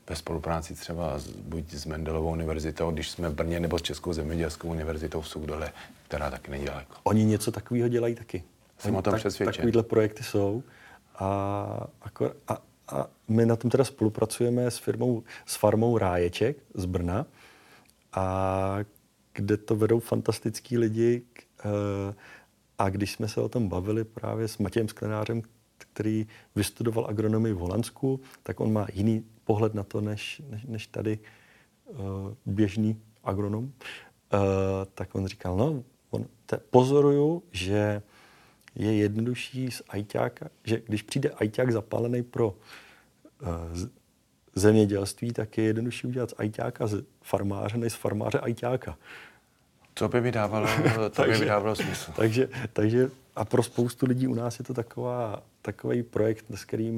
Ve 0.08 0.16
spolupráci 0.16 0.74
třeba 0.74 1.18
s, 1.18 1.28
buď 1.28 1.72
s 1.72 1.86
Mendelovou 1.86 2.30
univerzitou, 2.30 2.90
když 2.90 3.10
jsme 3.10 3.28
v 3.28 3.34
Brně, 3.34 3.60
nebo 3.60 3.78
s 3.78 3.82
Českou 3.82 4.12
zemědělskou 4.12 4.68
univerzitou 4.68 5.20
v 5.20 5.28
Sugdole, 5.28 5.72
která 6.08 6.30
taky 6.30 6.50
není 6.50 6.64
daleko. 6.64 6.96
Oni 7.02 7.24
něco 7.24 7.52
takového 7.52 7.88
dělají 7.88 8.14
taky. 8.14 8.42
Jsem 8.78 8.90
Oni 8.90 8.98
o 8.98 9.02
tom 9.02 9.12
tak, 9.12 9.20
přesvědčen. 9.20 9.54
Takovýhle 9.54 9.82
projekty 9.82 10.22
jsou. 10.22 10.62
A, 11.18 11.86
a, 12.48 12.58
a 12.88 13.10
my 13.28 13.46
na 13.46 13.56
tom 13.56 13.70
teda 13.70 13.84
spolupracujeme 13.84 14.70
s 14.70 14.78
firmou, 14.78 15.22
s 15.46 15.56
farmou 15.56 15.98
Ráječek 15.98 16.56
z 16.74 16.84
Brna, 16.84 17.26
a 18.12 18.78
kde 19.32 19.56
to 19.56 19.76
vedou 19.76 20.00
fantastický 20.00 20.78
lidi. 20.78 21.22
Eh, 21.64 22.14
a 22.78 22.88
když 22.88 23.12
jsme 23.12 23.28
se 23.28 23.40
o 23.40 23.48
tom 23.48 23.68
bavili 23.68 24.04
právě 24.04 24.48
s 24.48 24.58
Matějem 24.58 24.88
Sklenářem, 24.88 25.42
který 25.78 26.26
vystudoval 26.56 27.06
agronomii 27.08 27.52
v 27.52 27.58
Holandsku, 27.58 28.20
tak 28.42 28.60
on 28.60 28.72
má 28.72 28.86
jiný 28.92 29.24
pohled 29.44 29.74
na 29.74 29.82
to, 29.82 30.00
než, 30.00 30.42
než, 30.50 30.64
než 30.64 30.86
tady 30.86 31.18
uh, 31.86 31.98
běžný 32.46 33.00
agronom. 33.24 33.64
Uh, 33.64 33.70
tak 34.94 35.14
on 35.14 35.26
říkal, 35.26 35.56
no, 35.56 35.84
on, 36.10 36.26
te, 36.46 36.56
pozoruju, 36.70 37.42
že 37.52 38.02
je 38.78 38.96
jednodušší 38.96 39.70
z 39.70 39.82
ajťáka, 39.88 40.48
že 40.64 40.82
když 40.86 41.02
přijde 41.02 41.30
ajťák 41.30 41.72
zapálený 41.72 42.22
pro 42.22 42.48
uh, 42.48 43.48
zemědělství, 44.54 45.32
tak 45.32 45.58
je 45.58 45.64
jednodušší 45.64 46.06
udělat 46.06 46.30
z 46.30 46.34
ajťáka 46.38 46.86
z 46.86 47.04
farmáře, 47.22 47.78
než 47.78 47.92
z 47.92 47.96
farmáře 47.96 48.38
ajťáka. 48.38 48.98
To 49.94 50.08
by 50.08 50.20
mi 50.20 50.32
dávalo, 50.32 50.66
to 50.94 51.10
takže, 51.10 51.32
by 51.32 51.38
mi 51.38 51.46
dávalo 51.46 51.76
smysl. 51.76 52.12
Takže, 52.16 52.48
takže 52.72 53.10
a 53.36 53.44
pro 53.44 53.62
spoustu 53.62 54.06
lidí 54.06 54.26
u 54.26 54.34
nás 54.34 54.58
je 54.58 54.64
to 54.64 54.74
taková, 54.74 55.42
takový 55.62 56.02
projekt, 56.02 56.44
s 56.50 56.64
kterým 56.64 56.94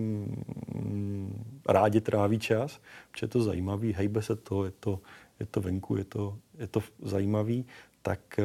mm, 0.75 1.61
rádi 1.69 2.01
tráví 2.01 2.39
čas, 2.39 2.81
protože 3.11 3.25
je 3.25 3.29
to 3.29 3.43
zajímavý, 3.43 3.93
hejbe 3.93 4.23
se 4.23 4.37
to, 4.37 4.65
je 4.65 4.73
to, 4.81 5.01
je 5.41 5.47
to 5.47 5.61
venku, 5.61 5.97
je 5.97 6.05
to, 6.05 6.37
je 6.59 6.67
to 6.67 6.83
zajímavý, 7.03 7.67
tak, 8.03 8.21
eh, 8.39 8.45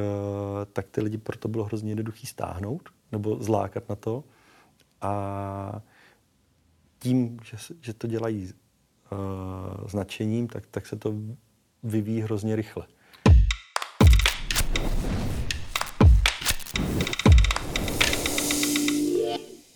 tak 0.73 0.85
ty 0.91 1.01
lidi 1.01 1.17
proto 1.17 1.47
bylo 1.47 1.63
hrozně 1.63 1.91
jednoduchý 1.91 2.27
stáhnout 2.27 2.89
nebo 3.15 3.43
zlákat 3.43 3.89
na 3.89 3.95
to. 3.95 4.23
A 5.01 5.81
tím, 6.99 7.39
že, 7.43 7.57
že 7.81 7.93
to 7.93 8.07
dělají 8.07 8.51
uh, 8.51 9.87
značením, 9.87 10.47
tak, 10.47 10.63
tak 10.71 10.87
se 10.87 10.95
to 10.95 11.13
vyvíjí 11.83 12.21
hrozně 12.21 12.55
rychle. 12.55 12.87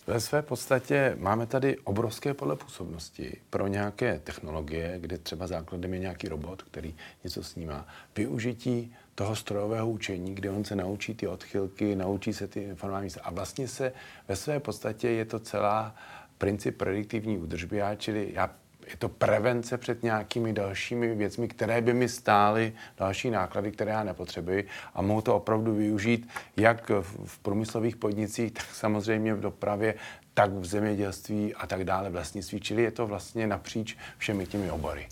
Ve 0.06 0.20
své 0.20 0.42
podstatě 0.42 1.16
máme 1.18 1.46
tady 1.46 1.78
obrovské 1.78 2.34
pole 2.34 2.56
působnosti 2.56 3.36
pro 3.50 3.66
nějaké 3.66 4.18
technologie, 4.18 4.98
kde 4.98 5.18
třeba 5.18 5.46
základem 5.46 5.94
je 5.94 6.00
nějaký 6.00 6.28
robot, 6.28 6.62
který 6.62 6.94
něco 7.24 7.44
snímá. 7.44 7.86
Využití 8.16 8.94
toho 9.14 9.36
strojového 9.36 9.90
učení, 9.90 10.34
kde 10.34 10.50
on 10.50 10.64
se 10.64 10.76
naučí 10.76 11.14
ty 11.14 11.26
odchylky, 11.26 11.96
naučí 11.96 12.32
se 12.32 12.48
ty 12.48 12.62
informační 12.62 13.20
a 13.22 13.30
vlastně 13.30 13.68
se 13.68 13.92
ve 14.28 14.36
své 14.36 14.60
podstatě 14.60 15.08
je 15.08 15.24
to 15.24 15.38
celá 15.38 15.94
princip 16.38 16.76
prediktivní 16.76 17.38
údržby, 17.38 17.82
čili 17.96 18.30
já 18.32 18.50
je 18.90 18.96
to 18.96 19.08
prevence 19.08 19.78
před 19.78 20.02
nějakými 20.02 20.52
dalšími 20.52 21.14
věcmi, 21.14 21.48
které 21.48 21.80
by 21.80 21.94
mi 21.94 22.08
stály 22.08 22.72
další 22.98 23.30
náklady, 23.30 23.72
které 23.72 23.90
já 23.90 24.04
nepotřebuji 24.04 24.66
a 24.94 25.02
mohu 25.02 25.20
to 25.20 25.36
opravdu 25.36 25.74
využít 25.74 26.28
jak 26.56 26.90
v 27.24 27.38
průmyslových 27.38 27.96
podnicích, 27.96 28.52
tak 28.52 28.64
samozřejmě 28.64 29.34
v 29.34 29.40
dopravě, 29.40 29.94
tak 30.34 30.52
v 30.52 30.64
zemědělství 30.64 31.54
a 31.54 31.66
tak 31.66 31.84
dále 31.84 32.10
v 32.10 32.14
lesnictví. 32.14 32.60
Čili 32.60 32.82
je 32.82 32.90
to 32.90 33.06
vlastně 33.06 33.46
napříč 33.46 33.96
všemi 34.18 34.46
těmi 34.46 34.70
obory. 34.70 35.08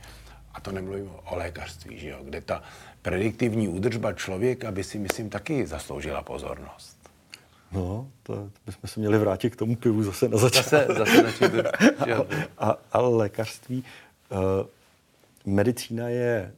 A 0.54 0.60
to 0.60 0.72
nemluvím 0.72 1.10
o 1.24 1.36
lékařství, 1.36 1.98
že 1.98 2.08
jo, 2.08 2.18
kde 2.22 2.40
ta 2.40 2.62
prediktivní 3.02 3.68
údržba 3.68 4.12
člověka 4.12 4.72
by 4.72 4.84
si, 4.84 4.98
myslím, 4.98 5.30
taky 5.30 5.66
zasloužila 5.66 6.22
pozornost. 6.22 6.98
No, 7.72 8.10
to 8.22 8.50
bychom 8.66 8.88
se 8.88 9.00
měli 9.00 9.18
vrátit 9.18 9.50
k 9.50 9.56
tomu 9.56 9.76
pivu 9.76 10.02
zase 10.02 10.28
na 10.28 10.38
začátku. 10.38 10.70
Zase, 10.70 10.94
zase 10.94 11.22
začít. 11.22 11.52
a, 12.58 12.76
ale 12.92 13.08
lékařství, 13.08 13.84
uh, 14.30 15.54
medicína 15.54 16.08
je, 16.08 16.52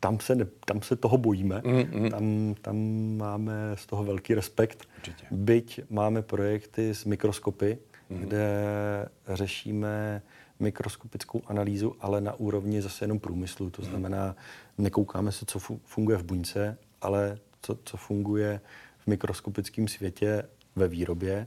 tam 0.00 0.20
se, 0.20 0.34
ne, 0.34 0.46
tam 0.64 0.82
se 0.82 0.96
toho 0.96 1.18
bojíme, 1.18 1.62
mm, 1.64 2.02
mm. 2.02 2.10
Tam, 2.10 2.54
tam 2.62 2.76
máme 3.16 3.52
z 3.74 3.86
toho 3.86 4.04
velký 4.04 4.34
respekt. 4.34 4.88
Určitě. 4.96 5.26
Byť 5.30 5.80
máme 5.90 6.22
projekty 6.22 6.94
s 6.94 7.04
mikroskopy, 7.04 7.78
mm. 8.10 8.18
kde 8.18 8.48
řešíme 9.28 10.22
mikroskopickou 10.60 11.42
analýzu, 11.46 11.96
ale 12.00 12.20
na 12.20 12.34
úrovni 12.34 12.82
zase 12.82 13.04
jenom 13.04 13.18
průmyslu. 13.18 13.70
To 13.70 13.82
znamená, 13.82 14.36
nekoukáme 14.78 15.32
se, 15.32 15.46
co 15.46 15.58
funguje 15.84 16.18
v 16.18 16.24
buňce, 16.24 16.78
ale 17.00 17.38
co, 17.62 17.78
co 17.84 17.96
funguje 17.96 18.60
v 18.98 19.06
mikroskopickém 19.06 19.88
světě 19.88 20.42
ve 20.76 20.88
výrobě. 20.88 21.46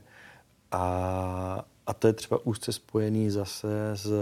A, 0.72 1.64
a 1.86 1.94
to 1.94 2.06
je 2.06 2.12
třeba 2.12 2.46
úzce 2.46 2.72
spojený 2.72 3.30
zase 3.30 3.68
s, 3.94 4.12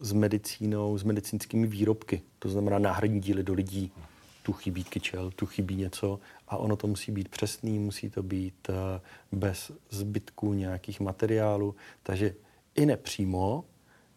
s 0.00 0.12
medicínou, 0.12 0.98
s 0.98 1.02
medicínskými 1.02 1.66
výrobky. 1.66 2.22
To 2.38 2.48
znamená 2.48 2.78
náhradní 2.78 3.20
díly 3.20 3.42
do 3.42 3.54
lidí. 3.54 3.92
Tu 4.42 4.52
chybí 4.52 4.84
kyčel, 4.84 5.30
tu 5.30 5.46
chybí 5.46 5.76
něco 5.76 6.20
a 6.48 6.56
ono 6.56 6.76
to 6.76 6.86
musí 6.86 7.12
být 7.12 7.28
přesný, 7.28 7.78
musí 7.78 8.10
to 8.10 8.22
být 8.22 8.68
eh, 8.70 9.00
bez 9.32 9.72
zbytků 9.90 10.54
nějakých 10.54 11.00
materiálů. 11.00 11.74
Takže 12.02 12.34
i 12.74 12.86
nepřímo 12.86 13.64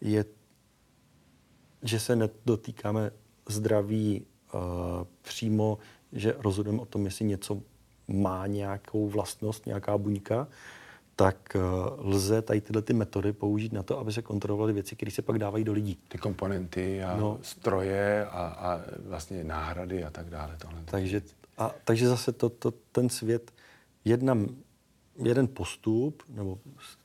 je, 0.00 0.24
že 1.82 2.00
se 2.00 2.16
nedotýkáme 2.16 3.10
zdraví 3.48 4.26
uh, 4.54 4.60
přímo, 5.22 5.78
že 6.12 6.34
rozhodujeme 6.38 6.82
o 6.82 6.86
tom, 6.86 7.04
jestli 7.04 7.24
něco 7.24 7.62
má 8.08 8.46
nějakou 8.46 9.08
vlastnost, 9.08 9.66
nějaká 9.66 9.98
buňka, 9.98 10.48
tak 11.16 11.56
uh, 11.56 12.06
lze 12.08 12.42
tady 12.42 12.60
tyhle 12.60 12.82
ty 12.82 12.92
metody 12.92 13.32
použít 13.32 13.72
na 13.72 13.82
to, 13.82 13.98
aby 13.98 14.12
se 14.12 14.22
kontrolovaly 14.22 14.72
věci, 14.72 14.96
které 14.96 15.10
se 15.10 15.22
pak 15.22 15.38
dávají 15.38 15.64
do 15.64 15.72
lidí. 15.72 15.98
Ty 16.08 16.18
komponenty 16.18 17.02
a 17.02 17.16
no. 17.16 17.38
stroje 17.42 18.26
a, 18.26 18.46
a 18.46 18.80
vlastně 19.06 19.44
náhrady 19.44 20.04
a 20.04 20.10
tak 20.10 20.30
dále. 20.30 20.56
Tohle. 20.58 20.82
Takže, 20.84 21.22
a, 21.58 21.74
takže 21.84 22.08
zase 22.08 22.32
to, 22.32 22.48
to, 22.48 22.70
ten 22.70 23.08
svět, 23.08 23.52
jedna 24.04 24.36
jeden 25.24 25.48
postup 25.48 26.22
nebo 26.28 26.58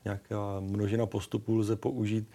nějaká 0.05 0.60
množina 0.60 1.05
postupů 1.05 1.55
lze 1.55 1.75
použít 1.75 2.27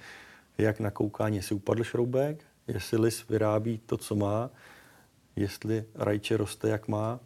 jak 0.58 0.80
na 0.80 0.90
koukání, 0.90 1.36
jestli 1.36 1.54
upadl 1.54 1.84
šroubek, 1.84 2.44
jestli 2.66 2.98
lis 3.00 3.28
vyrábí 3.28 3.80
to, 3.86 3.96
co 3.96 4.14
má, 4.14 4.50
jestli 5.36 5.84
rajče 5.94 6.36
roste, 6.36 6.68
jak 6.68 6.88
má, 6.88 7.20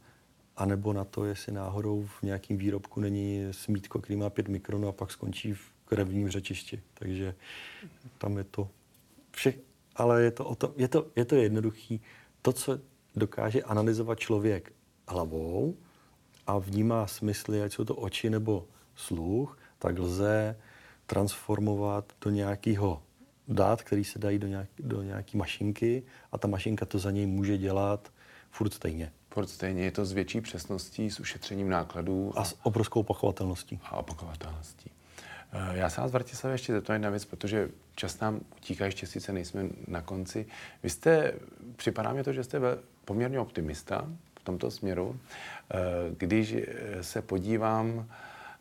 anebo 0.56 0.92
na 0.92 1.04
to, 1.04 1.24
jestli 1.24 1.52
náhodou 1.52 2.02
v 2.02 2.22
nějakém 2.22 2.56
výrobku 2.56 3.00
není 3.00 3.48
smítko, 3.50 3.98
který 3.98 4.16
má 4.16 4.30
5 4.30 4.48
mikronů 4.48 4.88
a 4.88 4.92
pak 4.92 5.10
skončí 5.10 5.52
v 5.52 5.72
krevním 5.84 6.30
řečišti. 6.30 6.82
Takže 6.94 7.34
tam 8.18 8.38
je 8.38 8.44
to 8.44 8.68
vše, 9.30 9.54
ale 9.96 10.22
je 10.22 10.30
to, 10.30 10.44
o 10.44 10.54
to, 10.54 10.74
je 10.76 10.88
to, 10.88 11.06
je 11.16 11.24
to 11.24 11.34
jednoduchý. 11.34 12.00
To, 12.42 12.52
co 12.52 12.78
dokáže 13.16 13.62
analyzovat 13.62 14.18
člověk 14.18 14.72
hlavou, 15.08 15.76
a 16.46 16.58
vnímá 16.58 17.06
smysly, 17.06 17.62
ať 17.62 17.72
jsou 17.72 17.84
to 17.84 17.94
oči 17.94 18.30
nebo 18.30 18.66
sluch, 18.94 19.58
tak 19.78 19.98
lze 19.98 20.56
transformovat 21.06 22.12
do 22.20 22.30
nějakého 22.30 23.02
dát, 23.48 23.82
který 23.82 24.04
se 24.04 24.18
dají 24.18 24.38
do, 24.38 24.46
nějak, 24.46 24.68
do 24.78 25.02
nějaké 25.02 25.38
mašinky 25.38 26.02
a 26.32 26.38
ta 26.38 26.48
mašinka 26.48 26.86
to 26.86 26.98
za 26.98 27.10
něj 27.10 27.26
může 27.26 27.58
dělat 27.58 28.12
furt 28.50 28.74
stejně. 28.74 29.12
Furt 29.30 29.46
stejně. 29.46 29.84
Je 29.84 29.90
to 29.90 30.04
s 30.04 30.12
větší 30.12 30.40
přesností, 30.40 31.10
s 31.10 31.20
ušetřením 31.20 31.68
nákladů. 31.68 32.32
A, 32.36 32.40
a 32.40 32.44
s 32.44 32.56
obrovskou 32.62 33.00
opakovatelností. 33.00 33.80
A 33.84 33.96
opakovatelností. 33.96 34.90
Eh, 35.52 35.78
já 35.78 35.90
se 35.90 36.00
vás, 36.00 36.12
Vratislav, 36.12 36.52
ještě 36.52 36.72
zeptám 36.72 36.94
jedna 36.94 37.10
věc, 37.10 37.24
protože 37.24 37.68
čas 37.94 38.20
nám 38.20 38.40
utíká, 38.56 38.84
ještě 38.84 39.06
sice 39.06 39.32
nejsme 39.32 39.68
na 39.86 40.02
konci. 40.02 40.46
Vy 40.82 40.90
jste, 40.90 41.32
připadá 41.76 42.12
mi 42.12 42.24
to, 42.24 42.32
že 42.32 42.44
jste 42.44 42.60
poměrně 43.04 43.40
optimista, 43.40 44.08
v 44.42 44.44
tomto 44.44 44.70
směru. 44.70 45.16
Eh, 45.70 45.78
když 46.18 46.56
se 47.00 47.22
podívám, 47.22 48.06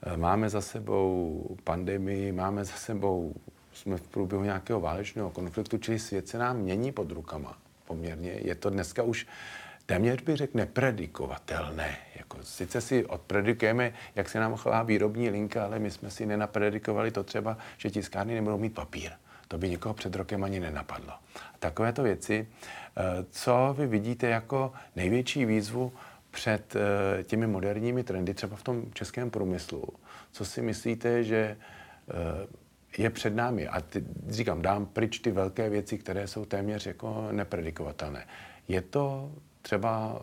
eh, 0.04 0.18
máme 0.18 0.50
za 0.50 0.62
sebou 0.62 1.58
pandemii, 1.64 2.32
máme 2.32 2.66
za 2.66 2.74
sebou, 2.74 3.34
jsme 3.74 3.98
v 3.98 4.08
průběhu 4.08 4.44
nějakého 4.44 4.80
válečného 4.80 5.30
konfliktu, 5.30 5.78
čili 5.78 6.00
svět 6.00 6.28
se 6.28 6.38
nám 6.38 6.58
mění 6.58 6.92
pod 6.92 7.12
rukama 7.12 7.58
poměrně. 7.88 8.32
Je 8.32 8.56
to 8.56 8.70
dneska 8.70 9.04
už 9.04 9.28
téměř 9.86 10.22
bych 10.22 10.38
řekl 10.38 10.58
nepredikovatelné. 10.58 11.98
Jako, 12.16 12.38
sice 12.44 12.82
si 12.82 13.06
odpredikujeme, 13.06 13.94
jak 14.16 14.30
se 14.30 14.40
nám 14.40 14.56
chová 14.56 14.84
výrobní 14.84 15.30
linka, 15.30 15.66
ale 15.66 15.80
my 15.80 15.92
jsme 15.92 16.10
si 16.10 16.26
nenapredikovali 16.26 17.12
to 17.12 17.24
třeba, 17.24 17.58
že 17.78 17.90
tiskárny 17.90 18.36
nebudou 18.36 18.58
mít 18.58 18.74
papír. 18.74 19.12
To 19.52 19.58
by 19.58 19.70
někoho 19.70 19.94
před 19.94 20.16
rokem 20.16 20.44
ani 20.44 20.60
nenapadlo. 20.60 21.14
Takovéto 21.60 22.04
věci, 22.04 22.48
eh, 22.48 23.02
co 23.30 23.76
vy 23.78 23.88
vidíte 23.88 24.28
jako 24.28 24.74
největší 24.96 25.46
výzvu 25.46 25.94
před 26.32 26.76
eh, 26.76 27.24
těmi 27.24 27.48
moderními 27.48 28.04
trendy, 28.04 28.34
třeba 28.34 28.56
v 28.56 28.64
tom 28.64 28.86
českém 28.94 29.30
průmyslu? 29.30 29.84
Co 30.32 30.46
si 30.46 30.62
myslíte, 30.62 31.24
že 31.24 31.58
eh, 32.10 32.48
je 32.98 33.10
před 33.10 33.36
námi? 33.36 33.68
A 33.68 33.82
ty, 33.82 34.04
říkám, 34.28 34.62
dám 34.62 34.86
pryč 34.86 35.20
ty 35.20 35.32
velké 35.32 35.70
věci, 35.70 35.98
které 35.98 36.28
jsou 36.28 36.46
téměř 36.46 36.86
jako 36.86 37.28
nepredikovatelné. 37.32 38.28
Je 38.68 38.82
to 38.82 39.32
třeba 39.62 40.22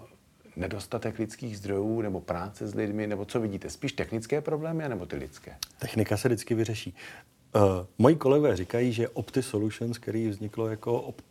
nedostatek 0.57 1.19
lidských 1.19 1.59
zdrojů 1.59 2.01
nebo 2.01 2.21
práce 2.21 2.69
s 2.69 2.75
lidmi, 2.75 3.07
nebo 3.07 3.25
co 3.25 3.41
vidíte? 3.41 3.71
Spíš 3.71 3.93
technické 3.93 4.41
problémy, 4.41 4.89
nebo 4.89 5.07
ty 5.07 5.17
lidské? 5.17 5.57
Technika 5.79 6.17
se 6.17 6.29
vždycky 6.29 6.55
vyřeší. 6.55 6.95
Uh, 7.55 7.63
moji 7.99 8.17
kolegové 8.17 8.57
říkají, 8.57 8.93
že 8.93 9.09
Opti 9.09 9.43
Solutions, 9.43 9.99
který 9.99 10.29
vzniklo 10.29 10.69
jako 10.69 11.03
op, 11.03 11.23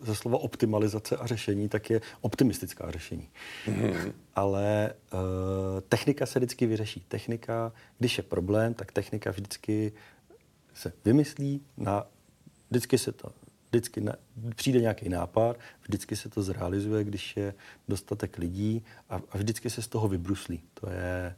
ze 0.00 0.14
slova 0.14 0.38
optimalizace 0.38 1.16
a 1.16 1.26
řešení, 1.26 1.68
tak 1.68 1.90
je 1.90 2.00
optimistická 2.20 2.90
řešení. 2.90 3.28
Mm-hmm. 3.66 4.12
Ale 4.34 4.94
uh, 5.12 5.20
technika 5.88 6.26
se 6.26 6.38
vždycky 6.38 6.66
vyřeší. 6.66 7.00
Technika, 7.08 7.72
když 7.98 8.16
je 8.16 8.22
problém, 8.22 8.74
tak 8.74 8.92
technika 8.92 9.30
vždycky 9.30 9.92
se 10.74 10.92
vymyslí, 11.04 11.60
na, 11.76 12.06
vždycky 12.70 12.98
se 12.98 13.12
to 13.12 13.32
vždycky 13.70 14.00
na, 14.00 14.12
přijde 14.54 14.80
nějaký 14.80 15.08
nápad, 15.08 15.56
vždycky 15.82 16.16
se 16.16 16.28
to 16.28 16.42
zrealizuje, 16.42 17.04
když 17.04 17.36
je 17.36 17.54
dostatek 17.88 18.38
lidí 18.38 18.84
a, 19.10 19.20
a 19.30 19.38
vždycky 19.38 19.70
se 19.70 19.82
z 19.82 19.88
toho 19.88 20.08
vybruslí. 20.08 20.62
To 20.74 20.90
je, 20.90 21.36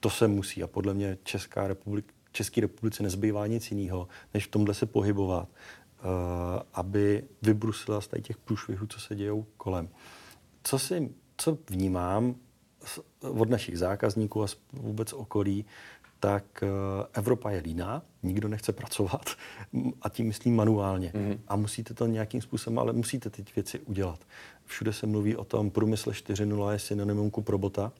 to 0.00 0.10
se 0.10 0.28
musí 0.28 0.62
a 0.62 0.66
podle 0.66 0.94
mě 0.94 1.18
Česká 1.24 1.68
republika, 1.68 2.12
České 2.32 2.60
republice 2.60 3.02
nezbývá 3.02 3.46
nic 3.46 3.70
jiného, 3.70 4.08
než 4.34 4.46
v 4.46 4.50
tomhle 4.50 4.74
se 4.74 4.86
pohybovat, 4.86 5.48
uh, 5.48 6.08
aby 6.74 7.24
vybrusila 7.42 8.00
z 8.00 8.08
těch 8.22 8.36
průšvihů, 8.36 8.86
co 8.86 9.00
se 9.00 9.14
dějou 9.14 9.46
kolem. 9.56 9.88
Co, 10.64 10.78
si, 10.78 11.10
co 11.36 11.58
vnímám 11.70 12.34
od 13.22 13.50
našich 13.50 13.78
zákazníků 13.78 14.42
a 14.42 14.46
vůbec 14.72 15.12
okolí, 15.12 15.64
tak 16.20 16.44
uh, 16.62 16.68
Evropa 17.12 17.50
je 17.50 17.60
líná, 17.60 18.02
nikdo 18.22 18.48
nechce 18.48 18.72
pracovat 18.72 19.30
a 20.02 20.08
tím 20.08 20.26
myslím 20.26 20.56
manuálně. 20.56 21.12
Mm-hmm. 21.14 21.38
A 21.48 21.56
musíte 21.56 21.94
to 21.94 22.06
nějakým 22.06 22.40
způsobem, 22.42 22.78
ale 22.78 22.92
musíte 22.92 23.30
ty 23.30 23.44
věci 23.56 23.78
udělat. 23.78 24.20
Všude 24.64 24.92
se 24.92 25.06
mluví 25.06 25.36
o 25.36 25.44
tom, 25.44 25.70
průmysl 25.70 26.10
4.0 26.10 26.70
je 26.70 26.78
synonymum 26.78 27.30
ku 27.30 27.44
robota 27.48 27.92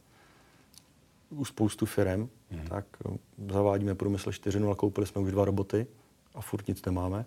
u 1.33 1.45
spoustu 1.45 1.87
firm, 1.87 2.29
hmm. 2.51 2.67
tak 2.69 2.87
eh, 3.07 3.19
zavádíme 3.53 3.95
průmysl 3.95 4.31
4.0, 4.31 4.75
koupili 4.75 5.07
jsme 5.07 5.21
už 5.21 5.31
dva 5.31 5.45
roboty 5.45 5.87
a 6.35 6.41
furt 6.41 6.69
nic 6.69 6.85
nemáme. 6.85 7.25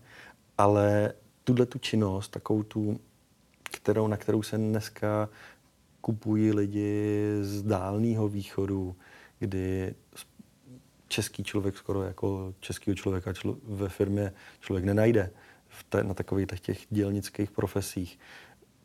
Ale 0.58 1.14
tuhle 1.44 1.66
tu 1.66 1.80
činnost, 1.80 2.30
takovou 2.30 2.64
tu, 2.64 3.00
kterou, 3.64 4.08
na 4.08 4.18
kterou 4.18 4.44
se 4.44 4.58
dneska 4.58 5.30
kupují 6.02 6.52
lidi 6.52 7.22
z 7.42 7.64
dálného 7.64 8.28
východu, 8.28 8.96
kdy 9.40 9.96
český 11.08 11.44
člověk 11.44 11.78
skoro 11.78 12.04
jako 12.04 12.54
českého 12.60 12.96
člověka 12.96 13.34
člo, 13.34 13.58
ve 13.64 13.90
firmě 13.90 14.34
člověk 14.60 14.86
nenajde 14.86 15.32
v 15.68 15.84
te, 15.84 16.04
na 16.04 16.14
takových 16.14 16.48
těch 16.62 16.86
dělnických 16.90 17.52
profesích. 17.52 18.20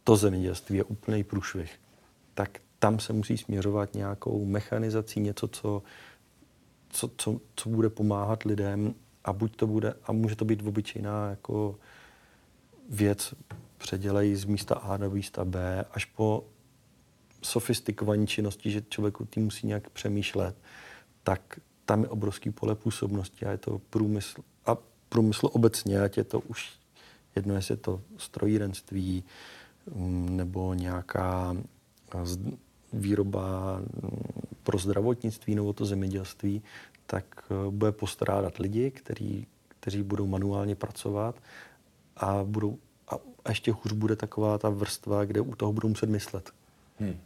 To 0.05 0.17
zemědělství 0.17 0.77
je 0.77 0.85
úplný 0.85 1.25
průšvih. 1.25 1.81
Tak 2.35 2.59
tam 2.81 2.99
se 2.99 3.13
musí 3.13 3.39
směřovat 3.39 3.95
nějakou 3.95 4.45
mechanizací, 4.45 5.21
něco, 5.21 5.49
co, 5.49 5.83
co, 6.89 7.11
co, 7.17 7.41
co 7.57 7.69
bude 7.69 7.91
pomáhat 7.91 8.43
lidem 8.43 8.95
a 9.25 9.33
buď 9.33 9.57
to 9.57 9.67
bude, 9.67 9.95
a 10.05 10.13
může 10.13 10.37
to 10.37 10.45
být 10.45 10.67
obyčejná 10.67 11.31
jako 11.31 11.79
věc, 12.89 13.35
předělej 13.79 14.35
z 14.37 14.45
místa 14.45 14.75
A 14.75 14.97
do 14.97 15.11
místa 15.11 15.45
B, 15.45 15.85
až 15.93 16.05
po 16.05 16.45
sofistikovaní 17.43 18.27
činnosti, 18.27 18.71
že 18.71 18.83
člověku 18.89 19.25
tím 19.25 19.45
musí 19.45 19.67
nějak 19.67 19.91
přemýšlet, 19.91 20.57
tak 21.23 21.61
tam 21.85 22.03
je 22.03 22.09
obrovský 22.09 22.51
pole 22.51 22.75
působnosti 22.75 23.47
a 23.47 23.51
je 23.51 23.59
to 23.59 23.81
průmysl 23.91 24.41
a 24.67 24.77
průmysl 25.09 25.49
obecně, 25.53 26.01
ať 26.01 26.17
je 26.17 26.25
to 26.25 26.41
už 26.41 26.73
jedno, 27.37 27.55
jestli 27.55 27.73
je 27.73 27.77
to 27.77 28.01
strojírenství 28.17 29.25
mm, 29.95 30.37
nebo 30.37 30.75
nějaká 30.75 31.57
výroba 32.93 33.79
mm, 33.79 34.11
pro 34.63 34.79
zdravotnictví 34.79 35.55
nebo 35.55 35.73
to 35.73 35.85
zemědělství, 35.85 36.63
tak 37.07 37.25
eh, 37.51 37.71
bude 37.71 37.93
postrádat 37.93 38.59
lidi, 38.59 38.91
který, 38.91 39.47
kteří 39.69 40.03
budou 40.03 40.27
manuálně 40.27 40.75
pracovat 40.75 41.37
a 42.17 42.45
budou 42.45 42.79
a 43.45 43.49
ještě 43.49 43.73
hůř 43.73 43.93
bude 43.93 44.17
taková 44.17 44.59
ta 44.59 44.69
vrstva, 44.69 45.25
kde 45.25 45.41
u 45.41 45.55
toho 45.55 45.73
budou 45.73 45.89
muset 45.89 46.09
myslet. 46.09 46.51
Hmm. 46.99 47.17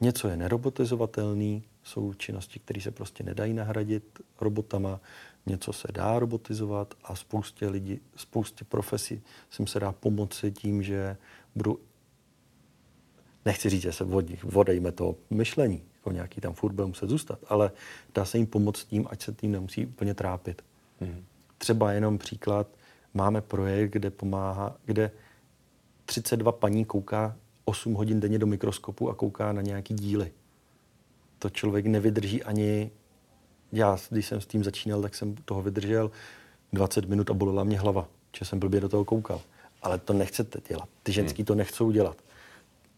Něco 0.00 0.28
je 0.28 0.36
nerobotizovatelný, 0.36 1.62
Jsou 1.88 2.14
činnosti, 2.14 2.58
které 2.58 2.80
se 2.80 2.90
prostě 2.90 3.24
nedají 3.24 3.54
nahradit 3.54 4.20
robotama, 4.40 5.00
něco 5.46 5.72
se 5.72 5.88
dá 5.92 6.18
robotizovat 6.18 6.94
a 7.04 7.16
spoustě 7.16 7.68
lidí, 7.68 8.00
spoustě 8.16 8.64
profesí 8.64 9.22
sem 9.50 9.66
se 9.66 9.80
dá 9.80 9.92
pomoci 9.92 10.52
tím, 10.52 10.82
že 10.82 11.16
budou 11.54 11.78
nechci 13.48 13.70
říct, 13.70 13.82
že 13.82 13.92
se 13.92 14.04
od 14.04 14.28
nich 14.28 14.56
odejme 14.56 14.92
to 14.92 15.14
myšlení, 15.30 15.82
jako 15.94 16.12
nějaký 16.12 16.40
tam 16.40 16.52
furt 16.52 16.72
bude 16.72 16.86
muset 16.86 17.10
zůstat, 17.10 17.38
ale 17.48 17.70
dá 18.14 18.24
se 18.24 18.38
jim 18.38 18.46
pomoct 18.46 18.84
tím, 18.84 19.06
ať 19.10 19.22
se 19.22 19.32
tím 19.32 19.52
nemusí 19.52 19.86
úplně 19.86 20.14
trápit. 20.14 20.62
Mm. 21.00 21.24
Třeba 21.58 21.92
jenom 21.92 22.18
příklad, 22.18 22.66
máme 23.14 23.40
projekt, 23.40 23.92
kde 23.92 24.10
pomáhá, 24.10 24.76
kde 24.84 25.10
32 26.04 26.52
paní 26.52 26.84
kouká 26.84 27.36
8 27.64 27.94
hodin 27.94 28.20
denně 28.20 28.38
do 28.38 28.46
mikroskopu 28.46 29.10
a 29.10 29.14
kouká 29.14 29.52
na 29.52 29.62
nějaký 29.62 29.94
díly. 29.94 30.32
To 31.38 31.50
člověk 31.50 31.86
nevydrží 31.86 32.44
ani... 32.44 32.90
Já, 33.72 33.98
když 34.10 34.26
jsem 34.26 34.40
s 34.40 34.46
tím 34.46 34.64
začínal, 34.64 35.02
tak 35.02 35.14
jsem 35.14 35.34
toho 35.34 35.62
vydržel 35.62 36.10
20 36.72 37.08
minut 37.08 37.30
a 37.30 37.34
bolela 37.34 37.64
mě 37.64 37.78
hlava, 37.78 38.08
že 38.38 38.44
jsem 38.44 38.58
blbě 38.58 38.80
do 38.80 38.88
toho 38.88 39.04
koukal. 39.04 39.40
Ale 39.82 39.98
to 39.98 40.12
nechcete 40.12 40.60
dělat. 40.68 40.88
Ty 41.02 41.12
ženský 41.12 41.44
to 41.44 41.54
nechcou 41.54 41.90
dělat. 41.90 42.16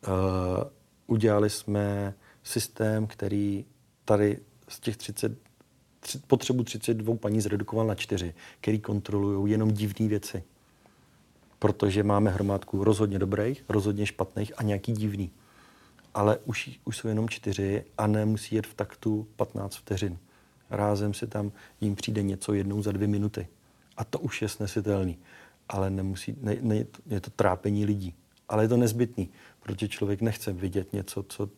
Uh, 0.08 0.64
udělali 1.06 1.50
jsme 1.50 2.14
systém, 2.42 3.06
který 3.06 3.64
tady 4.04 4.38
z 4.68 4.80
těch 4.80 4.96
30, 4.96 5.38
tři, 6.00 6.18
potřebu 6.18 6.64
32 6.64 7.16
paní 7.16 7.40
zredukoval 7.40 7.86
na 7.86 7.94
čtyři, 7.94 8.34
který 8.60 8.80
kontrolují 8.80 9.52
jenom 9.52 9.70
divné 9.70 10.08
věci 10.08 10.42
protože 11.60 12.02
máme 12.02 12.30
hromádku 12.30 12.84
rozhodně 12.84 13.18
dobrých, 13.18 13.64
rozhodně 13.68 14.06
špatných 14.06 14.52
a 14.56 14.62
nějaký 14.62 14.92
divný. 14.92 15.30
Ale 16.14 16.38
už, 16.44 16.80
už 16.84 16.96
jsou 16.96 17.08
jenom 17.08 17.28
čtyři 17.28 17.84
a 17.98 18.06
nemusí 18.06 18.54
jet 18.54 18.66
v 18.66 18.74
taktu 18.74 19.26
15 19.36 19.76
vteřin. 19.76 20.18
Rázem 20.70 21.14
si 21.14 21.26
tam 21.26 21.52
jim 21.80 21.94
přijde 21.94 22.22
něco 22.22 22.54
jednou 22.54 22.82
za 22.82 22.92
dvě 22.92 23.08
minuty. 23.08 23.48
A 23.96 24.04
to 24.04 24.18
už 24.18 24.42
je 24.42 24.48
snesitelný. 24.48 25.18
Ale 25.68 25.90
nemusí, 25.90 26.36
ne, 26.40 26.56
ne, 26.60 26.84
je 27.06 27.20
to 27.20 27.30
trápení 27.30 27.84
lidí. 27.84 28.14
Ale 28.48 28.64
je 28.64 28.68
to 28.68 28.76
nezbytný, 28.76 29.28
protože 29.60 29.88
člověk 29.88 30.20
nechce 30.20 30.52
vidět 30.52 30.92
něco, 30.92 31.22
co 31.22 31.48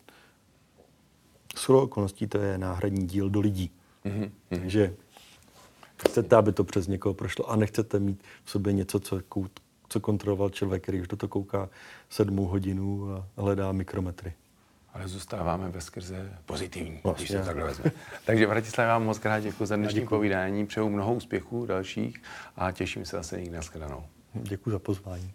s 1.56 1.68
okolností 1.68 2.26
to 2.26 2.38
je 2.38 2.58
náhradní 2.58 3.06
díl 3.06 3.30
do 3.30 3.40
lidí. 3.40 3.70
Mm-hmm. 4.04 4.30
Takže 4.48 4.94
chcete, 5.96 6.36
aby 6.36 6.52
to 6.52 6.64
přes 6.64 6.86
někoho 6.86 7.14
prošlo 7.14 7.50
a 7.50 7.56
nechcete 7.56 7.98
mít 7.98 8.22
v 8.44 8.50
sobě 8.50 8.72
něco, 8.72 9.00
co 9.00 9.20
co 9.92 10.00
kontroloval 10.00 10.50
člověk, 10.50 10.82
který 10.82 11.00
už 11.00 11.08
do 11.08 11.16
toho 11.16 11.28
kouká 11.28 11.68
sedmou 12.10 12.44
hodinu 12.44 13.14
a 13.14 13.42
hledá 13.42 13.72
mikrometry. 13.72 14.32
Ale 14.94 15.08
zůstáváme 15.08 15.68
ve 15.68 15.80
skrze 15.80 16.38
pozitivní, 16.46 17.00
vlastně. 17.04 17.24
když 17.24 17.30
se 17.30 17.44
takhle 17.44 17.64
vezme. 17.64 17.92
Takže 18.26 18.46
Vratislav, 18.46 18.88
vám 18.88 19.04
moc 19.04 19.18
krát 19.18 19.40
děkuji 19.40 19.66
za 19.66 19.76
dnešní 19.76 20.06
povídání, 20.06 20.66
přeju 20.66 20.88
mnoho 20.88 21.14
úspěchů 21.14 21.66
dalších 21.66 22.22
a 22.56 22.72
těším 22.72 23.04
se 23.04 23.16
zase 23.16 23.40
někdy 23.40 23.58
na 23.78 24.04
Děkuji 24.34 24.70
za 24.70 24.78
pozvání. 24.78 25.32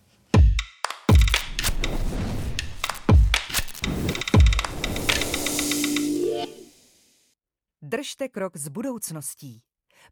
Držte 7.89 8.29
krok 8.29 8.57
s 8.57 8.67
budoucností. 8.67 9.61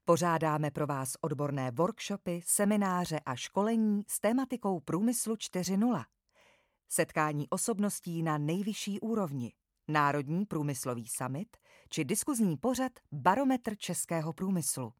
Pořádáme 0.05 0.71
pro 0.71 0.87
vás 0.87 1.13
odborné 1.21 1.71
workshopy, 1.71 2.41
semináře 2.45 3.19
a 3.19 3.35
školení 3.35 4.03
s 4.07 4.19
tématikou 4.19 4.79
Průmyslu 4.79 5.35
4.0. 5.35 6.05
Setkání 6.89 7.49
osobností 7.49 8.23
na 8.23 8.37
nejvyšší 8.37 8.99
úrovni, 8.99 9.53
Národní 9.87 10.45
průmyslový 10.45 11.07
summit 11.07 11.57
či 11.89 12.05
diskuzní 12.05 12.57
pořad 12.57 12.91
Barometr 13.11 13.77
českého 13.77 14.33
průmyslu. 14.33 14.93